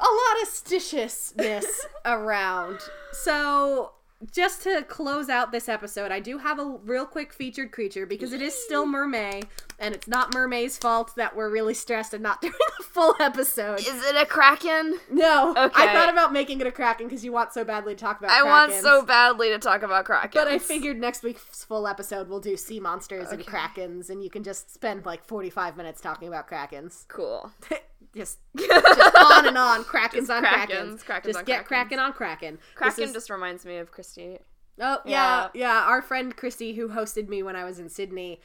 a 0.00 0.10
lot 0.10 0.42
of 0.42 0.48
stitiousness 0.48 1.66
around. 2.04 2.80
So 3.12 3.92
just 4.34 4.62
to 4.64 4.82
close 4.82 5.30
out 5.30 5.50
this 5.50 5.66
episode, 5.68 6.12
I 6.12 6.20
do 6.20 6.36
have 6.38 6.58
a 6.58 6.78
real 6.84 7.06
quick 7.06 7.32
featured 7.32 7.72
creature 7.72 8.04
because 8.04 8.34
it 8.34 8.42
is 8.42 8.54
still 8.54 8.86
Mermay, 8.86 9.44
and 9.78 9.94
it's 9.94 10.06
not 10.06 10.32
Mermay's 10.32 10.76
fault 10.76 11.16
that 11.16 11.34
we're 11.34 11.48
really 11.48 11.72
stressed 11.72 12.12
and 12.12 12.22
not 12.22 12.40
doing 12.42 12.52
a 12.78 12.82
full 12.82 13.14
episode. 13.18 13.80
Is 13.80 14.04
it 14.04 14.16
a 14.16 14.26
kraken? 14.26 14.98
No, 15.10 15.52
Okay. 15.56 15.70
I 15.74 15.92
thought 15.94 16.10
about 16.10 16.34
making 16.34 16.60
it 16.60 16.66
a 16.66 16.72
Kraken 16.72 17.06
because 17.06 17.24
you 17.24 17.32
want 17.32 17.54
so 17.54 17.64
badly 17.64 17.94
to 17.94 18.00
talk 18.00 18.18
about. 18.18 18.30
I 18.30 18.42
want 18.42 18.72
so 18.74 19.02
badly 19.02 19.48
to 19.50 19.58
talk 19.58 19.82
about 19.82 20.04
krakens. 20.04 20.34
But 20.34 20.48
I 20.48 20.58
figured 20.58 20.98
next 21.00 21.22
week's 21.22 21.64
full 21.64 21.86
episode 21.86 22.28
we'll 22.28 22.40
do 22.40 22.58
sea 22.58 22.78
monsters 22.78 23.30
and 23.30 23.44
krakens, 23.46 24.10
and 24.10 24.22
you 24.22 24.28
can 24.28 24.42
just 24.44 24.72
spend 24.72 25.06
like 25.06 25.24
forty-five 25.24 25.78
minutes 25.78 26.00
talking 26.02 26.28
about 26.28 26.46
krakens. 26.46 27.08
cool. 27.08 27.52
just, 28.14 28.38
just 28.56 29.16
on 29.16 29.46
and 29.46 29.56
on, 29.58 29.84
krakens 29.84 30.12
Just 30.26 30.30
on 30.30 30.44
krakens, 30.44 30.68
krakens, 30.68 31.04
krakens 31.04 31.24
just 31.24 31.38
on 31.40 31.44
get 31.44 31.64
kraken 31.66 31.98
on 31.98 32.12
kraken. 32.12 32.58
Kraken 32.74 33.04
is- 33.04 33.12
just 33.12 33.30
reminds 33.30 33.64
me 33.64 33.76
of 33.76 33.90
Christy. 33.92 34.38
oh 34.80 34.98
yeah, 35.04 35.48
yeah. 35.54 35.84
Our 35.86 36.02
friend 36.02 36.36
Christy, 36.36 36.74
who 36.74 36.88
hosted 36.88 37.28
me 37.28 37.42
when 37.42 37.56
I 37.56 37.64
was 37.64 37.78
in 37.78 37.88
Sydney, 37.88 38.40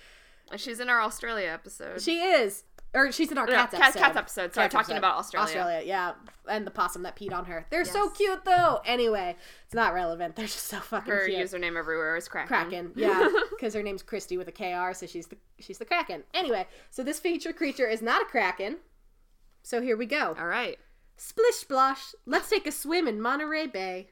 She's 0.57 0.79
in 0.79 0.89
our 0.89 1.01
Australia 1.01 1.47
episode. 1.49 1.99
she 2.01 2.19
is, 2.21 2.63
or 2.93 3.11
she's 3.11 3.31
in 3.31 3.37
our 3.39 3.47
No, 3.47 3.53
cats 3.53 3.71
cat- 3.73 3.81
episode. 3.87 3.99
cats 3.99 4.17
episode. 4.17 4.53
Sorry, 4.53 4.65
Cats 4.65 4.73
talking 4.73 4.95
episode. 4.95 4.97
about 4.99 5.17
Australia. 5.17 5.47
Australia, 5.47 5.81
yeah, 5.87 6.11
and 6.47 6.67
the 6.67 6.71
possum 6.71 7.01
that 7.01 7.15
peed 7.15 7.33
on 7.33 7.45
her. 7.45 7.65
They're 7.71 7.83
so 7.85 8.09
cute 8.09 8.45
though. 8.45 8.79
Anyway, 8.85 9.35
it's 9.65 9.73
not 9.73 9.95
relevant. 9.95 10.35
They're 10.35 10.45
just 10.45 10.67
so 10.67 10.77
fucking 10.77 11.05
cute. 11.11 11.17
Her 11.19 11.25
cute. 11.27 11.39
username 11.49 11.75
everywhere 11.77 12.15
is 12.15 12.27
Kraken. 12.27 12.47
Kraken, 12.47 12.91
yeah, 12.95 13.27
because 13.49 13.73
her 13.73 13.81
name's 13.81 14.03
Christy 14.03 14.37
with 14.37 14.47
a 14.47 14.51
KR, 14.51 14.93
so 14.93 15.07
she's 15.07 15.25
the 15.25 15.37
she's 15.59 15.79
the 15.79 15.85
Kraken. 15.85 16.23
Anyway, 16.35 16.67
so 16.91 17.01
this 17.03 17.19
feature 17.19 17.51
creature 17.53 17.87
is 17.87 18.03
not 18.03 18.21
a 18.21 18.25
Kraken. 18.25 18.77
So 19.65 19.81
here 19.81 19.97
we 19.97 20.05
go. 20.05 20.35
All 20.39 20.45
right. 20.45 20.77
Splish 21.17 21.65
splosh, 21.65 22.13
let's 22.27 22.49
take 22.49 22.67
a 22.67 22.71
swim 22.71 23.07
in 23.07 23.19
Monterey 23.19 23.65
Bay. 23.65 24.09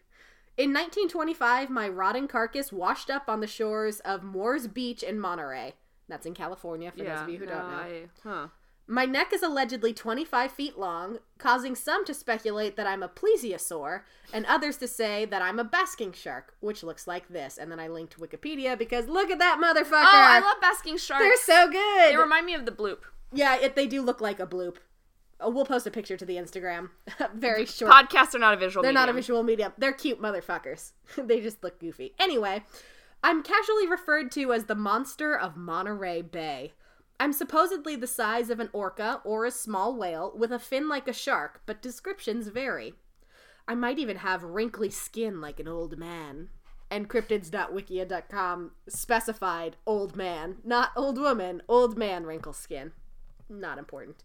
In 0.57 0.71
1925, 0.73 1.69
my 1.69 1.87
rotting 1.87 2.27
carcass 2.27 2.71
washed 2.71 3.11
up 3.11 3.25
on 3.27 3.39
the 3.39 3.45
shores 3.45 3.99
of 3.99 4.23
Moores 4.23 4.67
Beach 4.67 5.03
in 5.03 5.19
Monterey. 5.19 5.73
That's 6.09 6.25
in 6.25 6.33
California, 6.33 6.91
for 6.91 7.03
those 7.03 7.21
of 7.21 7.29
you 7.29 7.37
who 7.37 7.45
don't 7.45 7.69
know. 7.69 7.77
I, 7.77 8.03
huh. 8.23 8.47
My 8.87 9.05
neck 9.05 9.31
is 9.31 9.43
allegedly 9.43 9.93
25 9.93 10.51
feet 10.51 10.77
long, 10.77 11.19
causing 11.37 11.75
some 11.75 12.03
to 12.05 12.15
speculate 12.15 12.75
that 12.75 12.87
I'm 12.87 13.03
a 13.03 13.07
plesiosaur, 13.07 14.01
and 14.33 14.47
others 14.47 14.77
to 14.77 14.87
say 14.87 15.25
that 15.25 15.41
I'm 15.43 15.59
a 15.59 15.63
basking 15.63 16.13
shark, 16.13 16.55
which 16.61 16.81
looks 16.81 17.05
like 17.05 17.29
this. 17.29 17.59
And 17.59 17.71
then 17.71 17.79
I 17.79 17.87
linked 17.89 18.19
Wikipedia 18.19 18.75
because 18.77 19.07
look 19.07 19.29
at 19.29 19.37
that 19.39 19.59
motherfucker! 19.63 20.03
Oh, 20.03 20.09
I 20.11 20.39
love 20.39 20.59
basking 20.61 20.97
sharks. 20.97 21.23
They're 21.23 21.37
so 21.57 21.71
good! 21.71 22.11
They 22.11 22.17
remind 22.17 22.47
me 22.47 22.55
of 22.55 22.65
the 22.65 22.71
bloop. 22.71 22.99
yeah, 23.31 23.55
it, 23.55 23.75
they 23.75 23.85
do 23.85 24.01
look 24.01 24.19
like 24.19 24.39
a 24.39 24.47
bloop. 24.47 24.77
Oh, 25.43 25.49
we'll 25.49 25.65
post 25.65 25.85
a 25.85 25.91
picture 25.91 26.17
to 26.17 26.25
the 26.25 26.35
Instagram. 26.35 26.89
Very 27.35 27.65
short. 27.65 27.91
Podcasts 27.91 28.33
are 28.33 28.39
not 28.39 28.53
a 28.53 28.57
visual 28.57 28.81
They're 28.81 28.93
not 28.93 29.09
a 29.09 29.13
visual 29.13 29.43
medium. 29.43 29.73
They're 29.77 29.93
cute 29.93 30.21
motherfuckers. 30.21 30.91
they 31.17 31.41
just 31.41 31.63
look 31.63 31.79
goofy. 31.79 32.13
Anyway, 32.19 32.63
I'm 33.23 33.43
casually 33.43 33.87
referred 33.87 34.31
to 34.33 34.53
as 34.53 34.65
the 34.65 34.75
monster 34.75 35.37
of 35.37 35.57
Monterey 35.57 36.21
Bay. 36.21 36.73
I'm 37.19 37.33
supposedly 37.33 37.95
the 37.95 38.07
size 38.07 38.49
of 38.49 38.59
an 38.59 38.69
orca 38.73 39.21
or 39.23 39.45
a 39.45 39.51
small 39.51 39.95
whale 39.95 40.33
with 40.35 40.51
a 40.51 40.59
fin 40.59 40.89
like 40.89 41.07
a 41.07 41.13
shark, 41.13 41.61
but 41.65 41.81
descriptions 41.81 42.47
vary. 42.47 42.95
I 43.67 43.75
might 43.75 43.99
even 43.99 44.17
have 44.17 44.43
wrinkly 44.43 44.89
skin 44.89 45.39
like 45.39 45.59
an 45.59 45.67
old 45.67 45.97
man. 45.97 46.49
And 46.91 47.09
cryptids.wikia.com 47.09 48.71
specified 48.87 49.77
old 49.85 50.15
man, 50.15 50.57
not 50.63 50.91
old 50.95 51.17
woman, 51.17 51.61
old 51.67 51.97
man 51.97 52.25
wrinkle 52.25 52.53
skin. 52.53 52.91
Not 53.49 53.77
important. 53.77 54.23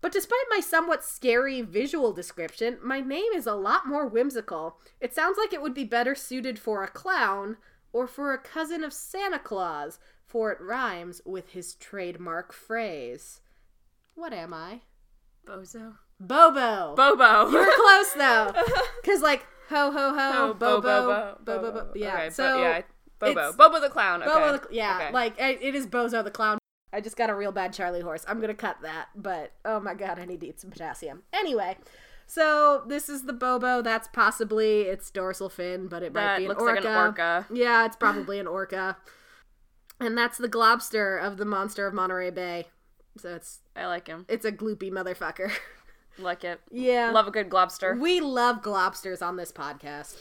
But 0.00 0.12
despite 0.12 0.38
my 0.50 0.60
somewhat 0.60 1.04
scary 1.04 1.60
visual 1.60 2.12
description, 2.12 2.78
my 2.82 3.00
name 3.00 3.32
is 3.34 3.46
a 3.46 3.54
lot 3.54 3.86
more 3.86 4.06
whimsical. 4.06 4.78
It 5.00 5.14
sounds 5.14 5.36
like 5.38 5.52
it 5.52 5.60
would 5.60 5.74
be 5.74 5.84
better 5.84 6.14
suited 6.14 6.58
for 6.58 6.82
a 6.82 6.88
clown 6.88 7.58
or 7.92 8.06
for 8.06 8.32
a 8.32 8.38
cousin 8.38 8.82
of 8.82 8.92
Santa 8.92 9.38
Claus, 9.38 9.98
for 10.26 10.52
it 10.52 10.60
rhymes 10.60 11.20
with 11.26 11.50
his 11.50 11.74
trademark 11.74 12.52
phrase. 12.52 13.40
What 14.14 14.32
am 14.32 14.54
I? 14.54 14.80
Bozo. 15.46 15.96
Bobo. 16.18 16.94
Bobo. 16.94 17.50
you 17.50 17.58
were 17.58 17.72
close 17.76 18.12
though, 18.12 18.52
because 19.02 19.22
like 19.22 19.46
ho 19.70 19.90
ho 19.90 20.14
ho, 20.14 20.30
Oh, 20.50 20.54
Bobo, 20.54 20.80
Bobo. 20.80 21.38
Bobo, 21.44 21.72
Bobo. 21.72 21.92
Yeah. 21.96 22.14
Okay, 22.14 22.30
so 22.30 22.62
yeah, 22.62 22.82
Bobo. 23.18 23.52
Bobo 23.54 23.80
the 23.80 23.88
clown. 23.88 24.22
Okay. 24.22 24.32
Bobo, 24.32 24.52
the, 24.58 24.74
yeah, 24.74 24.96
Okay. 24.96 25.12
like 25.12 25.34
it 25.38 25.74
is 25.74 25.86
Bozo 25.86 26.22
the 26.22 26.30
clown. 26.30 26.59
I 26.92 27.00
just 27.00 27.16
got 27.16 27.30
a 27.30 27.34
real 27.34 27.52
bad 27.52 27.72
Charlie 27.72 28.00
horse. 28.00 28.24
I'm 28.28 28.40
gonna 28.40 28.54
cut 28.54 28.78
that, 28.82 29.08
but 29.14 29.52
oh 29.64 29.80
my 29.80 29.94
god, 29.94 30.18
I 30.18 30.24
need 30.24 30.40
to 30.40 30.48
eat 30.48 30.60
some 30.60 30.70
potassium. 30.70 31.22
Anyway, 31.32 31.76
so 32.26 32.82
this 32.86 33.08
is 33.08 33.22
the 33.22 33.32
Bobo. 33.32 33.82
That's 33.82 34.08
possibly 34.08 34.82
its 34.82 35.10
dorsal 35.10 35.48
fin, 35.48 35.88
but 35.88 36.02
it 36.02 36.12
might 36.12 36.38
be 36.38 36.44
an 36.44 36.48
looks 36.48 36.62
orca. 36.62 36.74
like 36.76 36.84
an 36.84 36.96
orca. 36.96 37.46
Yeah, 37.52 37.86
it's 37.86 37.96
probably 37.96 38.38
an 38.38 38.46
orca. 38.46 38.96
And 40.00 40.16
that's 40.16 40.38
the 40.38 40.48
globster 40.48 41.22
of 41.22 41.36
the 41.36 41.44
monster 41.44 41.86
of 41.86 41.92
Monterey 41.94 42.30
Bay. 42.30 42.68
So 43.18 43.34
it's 43.34 43.60
I 43.76 43.86
like 43.86 44.06
him. 44.06 44.24
it's 44.28 44.44
a 44.44 44.52
gloopy 44.52 44.90
motherfucker. 44.90 45.50
Like 46.18 46.44
it. 46.44 46.60
yeah. 46.70 47.12
Love 47.12 47.28
a 47.28 47.30
good 47.30 47.48
globster. 47.48 47.98
We 47.98 48.20
love 48.20 48.60
globsters 48.60 49.22
on 49.22 49.36
this 49.36 49.52
podcast. 49.52 50.16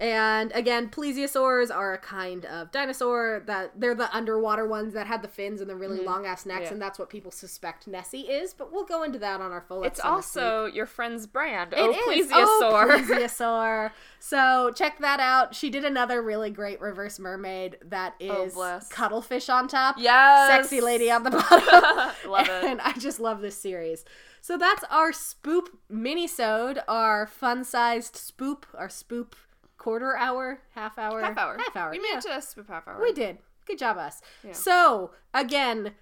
And 0.00 0.52
again, 0.54 0.90
plesiosaurs 0.90 1.74
are 1.74 1.92
a 1.92 1.98
kind 1.98 2.44
of 2.44 2.70
dinosaur 2.70 3.42
that 3.46 3.80
they're 3.80 3.96
the 3.96 4.14
underwater 4.14 4.64
ones 4.64 4.94
that 4.94 5.08
had 5.08 5.22
the 5.22 5.28
fins 5.28 5.60
and 5.60 5.68
the 5.68 5.74
really 5.74 5.98
mm-hmm. 5.98 6.06
long 6.06 6.24
ass 6.24 6.46
necks. 6.46 6.66
Yeah. 6.66 6.72
and 6.74 6.82
that's 6.82 7.00
what 7.00 7.10
people 7.10 7.32
suspect 7.32 7.88
Nessie 7.88 8.20
is. 8.20 8.54
But 8.54 8.72
we'll 8.72 8.84
go 8.84 9.02
into 9.02 9.18
that 9.18 9.40
on 9.40 9.50
our 9.50 9.60
full. 9.60 9.82
It's 9.82 9.98
episode 9.98 10.14
next 10.14 10.34
week. 10.36 10.44
also 10.44 10.66
your 10.66 10.86
friend's 10.86 11.26
brand. 11.26 11.72
It 11.72 11.78
oh, 11.80 11.90
is. 12.12 12.28
Oh, 12.32 12.60
plesiosaur. 12.62 12.90
Oh, 12.90 13.04
plesiosaur. 13.08 13.90
So 14.20 14.70
check 14.72 15.00
that 15.00 15.18
out. 15.18 15.56
She 15.56 15.68
did 15.68 15.84
another 15.84 16.22
really 16.22 16.50
great 16.50 16.80
reverse 16.80 17.18
mermaid 17.18 17.78
that 17.84 18.14
oh, 18.20 18.44
is 18.44 18.54
Oh, 18.56 18.80
cuttlefish 18.90 19.48
on 19.48 19.66
top, 19.66 19.96
yes. 19.98 20.48
sexy 20.48 20.80
lady 20.80 21.10
on 21.10 21.24
the 21.24 21.30
bottom. 21.50 22.30
Love 22.30 22.48
it. 22.48 22.64
And 22.64 22.80
I 22.80 22.92
just 22.92 23.18
love 23.18 23.40
this 23.40 23.56
series. 23.56 24.04
So 24.40 24.56
that's 24.56 24.84
our 24.90 25.10
spoop 25.10 25.66
mini-sode, 25.88 26.80
our 26.86 27.26
fun-sized 27.26 28.14
spoop, 28.14 28.62
our 28.74 28.88
spoop 28.88 29.32
quarter 29.78 30.16
hour, 30.16 30.60
half 30.74 30.98
hour, 30.98 31.20
half 31.22 31.38
hour. 31.38 31.56
half 31.56 31.76
hour. 31.76 31.90
We 31.90 31.98
yeah. 31.98 32.14
made 32.14 32.18
it 32.18 32.22
to 32.24 32.60
a 32.60 32.72
half 32.72 32.86
hour. 32.86 33.00
We 33.00 33.12
did. 33.12 33.38
Good 33.66 33.78
job, 33.78 33.96
us. 33.96 34.20
Yeah. 34.44 34.52
So 34.52 35.12
again, 35.32 35.92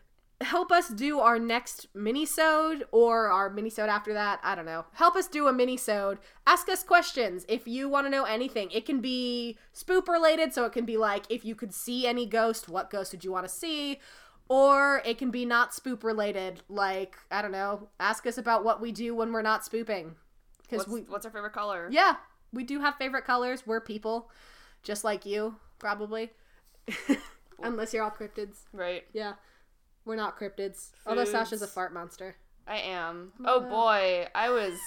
help 0.41 0.71
us 0.71 0.89
do 0.89 1.19
our 1.19 1.39
next 1.39 1.87
mini-sode 1.95 2.85
or 2.93 3.29
our 3.29 3.51
mini-sode 3.51 3.89
after 3.89 4.13
that. 4.13 4.41
I 4.43 4.55
don't 4.55 4.67
know. 4.67 4.85
Help 4.93 5.17
us 5.17 5.27
do 5.29 5.49
a 5.49 5.53
mini-sode. 5.53 6.19
Ask 6.47 6.69
us 6.69 6.83
questions 6.83 7.45
if 7.49 7.67
you 7.67 7.89
want 7.89 8.07
to 8.07 8.11
know 8.11 8.25
anything. 8.25 8.71
It 8.71 8.85
can 8.87 9.01
be 9.01 9.59
spoop 9.75 10.09
related, 10.09 10.53
so 10.53 10.65
it 10.65 10.73
can 10.73 10.85
be 10.85 10.97
like 10.97 11.25
if 11.31 11.45
you 11.45 11.55
could 11.55 11.75
see 11.75 12.07
any 12.07 12.27
ghost, 12.27 12.69
what 12.69 12.91
ghost 12.91 13.13
would 13.13 13.25
you 13.25 13.33
want 13.33 13.47
to 13.47 13.53
see? 13.53 13.99
Or 14.49 15.03
it 15.05 15.19
can 15.19 15.31
be 15.33 15.45
not 15.45 15.73
spoop 15.73 16.05
related, 16.05 16.63
like 16.69 17.17
I 17.33 17.43
don't 17.43 17.51
know. 17.51 17.89
Ask 17.99 18.27
us 18.27 18.39
about 18.39 18.63
what 18.63 18.81
we 18.81 18.93
do 18.93 19.13
when 19.15 19.33
we're 19.33 19.43
not 19.43 19.65
spooping, 19.65 20.15
because 20.63 20.87
What's, 20.87 20.91
we 20.91 21.01
what's 21.01 21.27
our 21.27 21.33
favorite 21.33 21.53
color? 21.53 21.89
yeah, 21.91 22.17
we 22.53 22.65
do 22.65 22.81
have 22.81 22.97
favorite 22.97 23.25
colors. 23.25 23.67
We're 23.67 23.81
people, 23.81 24.31
just 24.83 25.05
like 25.05 25.27
you, 25.27 25.57
probably. 25.79 26.31
Unless 27.63 27.93
you're 27.95 28.05
all 28.05 28.11
cryptids. 28.11 28.61
Right. 28.73 29.05
Yeah. 29.13 29.35
We're 30.05 30.17
not 30.17 30.39
cryptids. 30.39 30.91
Although 31.07 31.25
Sasha's 31.25 31.63
a 31.63 31.67
fart 31.67 31.93
monster. 31.93 32.37
I 32.67 32.79
am. 32.79 33.33
Oh 33.45 33.61
boy, 33.61 34.27
I 34.35 34.51
was. 34.51 34.79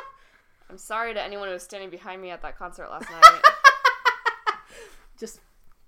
I'm 0.70 0.78
sorry 0.78 1.14
to 1.14 1.22
anyone 1.22 1.48
who 1.48 1.54
was 1.54 1.62
standing 1.62 1.88
behind 1.90 2.20
me 2.20 2.30
at 2.30 2.42
that 2.42 2.58
concert 2.58 2.90
last 2.90 3.10
night. 3.10 3.42
Just, 5.18 5.40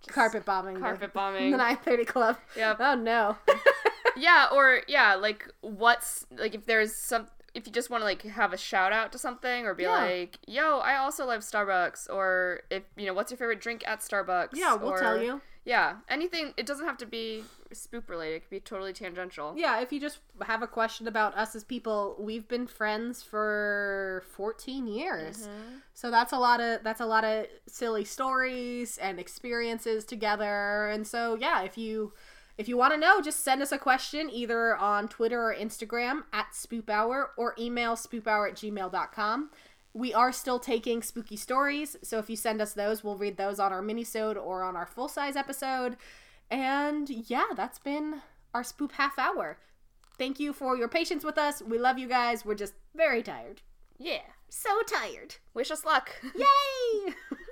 carpet 0.09 0.45
bombing. 0.45 0.75
the- 0.75 0.81
Carpet 0.81 1.13
bombing. 1.13 1.51
The 1.53 1.57
bombing. 1.57 1.77
930 1.85 2.05
Club. 2.05 2.37
Yeah. 2.57 2.75
Oh 2.79 2.95
no. 2.95 3.37
yeah, 4.17 4.47
or 4.53 4.81
yeah, 4.89 5.15
like 5.15 5.47
what's 5.61 6.27
like 6.37 6.55
if 6.55 6.67
there's 6.67 6.95
some 6.95 7.27
if 7.55 7.67
you 7.67 7.73
just 7.73 7.91
want 7.91 8.01
to 8.03 8.05
like 8.05 8.23
have 8.23 8.53
a 8.53 8.57
shout 8.57 8.93
out 8.93 9.13
to 9.13 9.19
something 9.19 9.67
or 9.67 9.75
be 9.75 9.85
Yeah. 9.85 9.91
like, 9.97 10.39
"Yo, 10.47 10.79
I 10.79 10.97
also 10.97 11.27
love 11.27 11.41
Starbucks," 11.43 12.09
or 12.11 12.63
if 12.71 12.83
you 12.97 13.07
know, 13.07 13.15
what's 13.15 13.31
your 13.31 13.39
favorite 13.39 13.61
drink 13.61 13.83
at 13.87 14.01
Starbucks? 14.01 14.51
Yeah, 14.55 14.75
we'll 14.75 14.91
or- 14.93 15.01
tell 15.01 15.21
you. 15.23 15.41
Yeah, 15.63 15.97
anything. 16.09 16.55
It 16.57 16.65
doesn't 16.65 16.87
have 16.87 16.97
to 16.99 17.07
be 17.07 17.45
spoop 17.75 18.09
related. 18.09 18.37
It 18.37 18.41
could 18.41 18.51
be 18.51 18.61
totally 18.61 18.95
tangential. 18.95 19.53
Yeah, 19.57 19.81
if 19.81 19.93
you 19.93 20.01
just 20.01 20.21
have 20.41 20.63
a 20.63 20.67
question 20.67 21.07
about 21.07 21.37
us 21.37 21.55
as 21.55 21.65
people, 21.65 22.17
we've 22.19 22.49
been 22.49 22.67
friends 22.67 23.23
for 23.23 24.25
14 24.31 24.87
years. 24.87 25.47
Mm-hmm. 25.47 25.77
So 25.93 26.11
that's 26.11 26.33
a 26.33 26.39
lot 26.39 26.61
of 26.61 26.83
that's 26.83 27.01
a 27.01 27.07
lot 27.07 27.25
of 27.25 27.47
silly 27.67 28.07
stories 28.07 28.97
and 28.99 29.21
experiences 29.21 30.05
together. 30.07 30.89
And 30.89 31.07
so 31.07 31.35
yeah, 31.39 31.61
if 31.63 31.77
you 31.77 32.15
if 32.61 32.69
you 32.69 32.77
want 32.77 32.93
to 32.93 33.01
know, 33.01 33.23
just 33.23 33.43
send 33.43 33.63
us 33.63 33.73
a 33.73 33.79
question 33.79 34.29
either 34.31 34.77
on 34.77 35.09
Twitter 35.09 35.43
or 35.43 35.55
Instagram 35.55 36.25
at 36.31 36.49
spoophour 36.53 37.29
or 37.39 37.55
email 37.59 37.97
spoophour 37.97 38.51
at 38.51 38.55
gmail.com. 38.55 39.51
We 39.95 40.13
are 40.13 40.31
still 40.31 40.59
taking 40.59 41.03
spooky 41.03 41.37
stories, 41.37 41.97
so 42.03 42.19
if 42.19 42.29
you 42.29 42.37
send 42.37 42.61
us 42.61 42.75
those, 42.75 43.03
we'll 43.03 43.17
read 43.17 43.39
those 43.39 43.59
on 43.59 43.73
our 43.73 43.81
minisode 43.81 44.37
or 44.37 44.63
on 44.63 44.77
our 44.77 44.85
full 44.85 45.09
size 45.09 45.37
episode. 45.37 45.97
And 46.51 47.09
yeah, 47.31 47.47
that's 47.57 47.79
been 47.79 48.21
our 48.53 48.63
spoop 48.63 48.93
half 48.93 49.19
hour. 49.19 49.57
Thank 50.19 50.39
you 50.39 50.53
for 50.53 50.77
your 50.77 50.89
patience 50.89 51.25
with 51.25 51.39
us. 51.39 51.63
We 51.63 51.79
love 51.79 51.99
you 51.99 52.09
guys. 52.09 52.45
We're 52.45 52.55
just 52.57 52.75
very 52.95 53.23
tired. 53.23 53.63
Yeah. 53.99 54.21
So 54.51 54.83
tired. 54.87 55.37
Wish 55.55 55.71
us 55.71 55.87
luck. 55.87 56.11
Yay! 56.37 57.15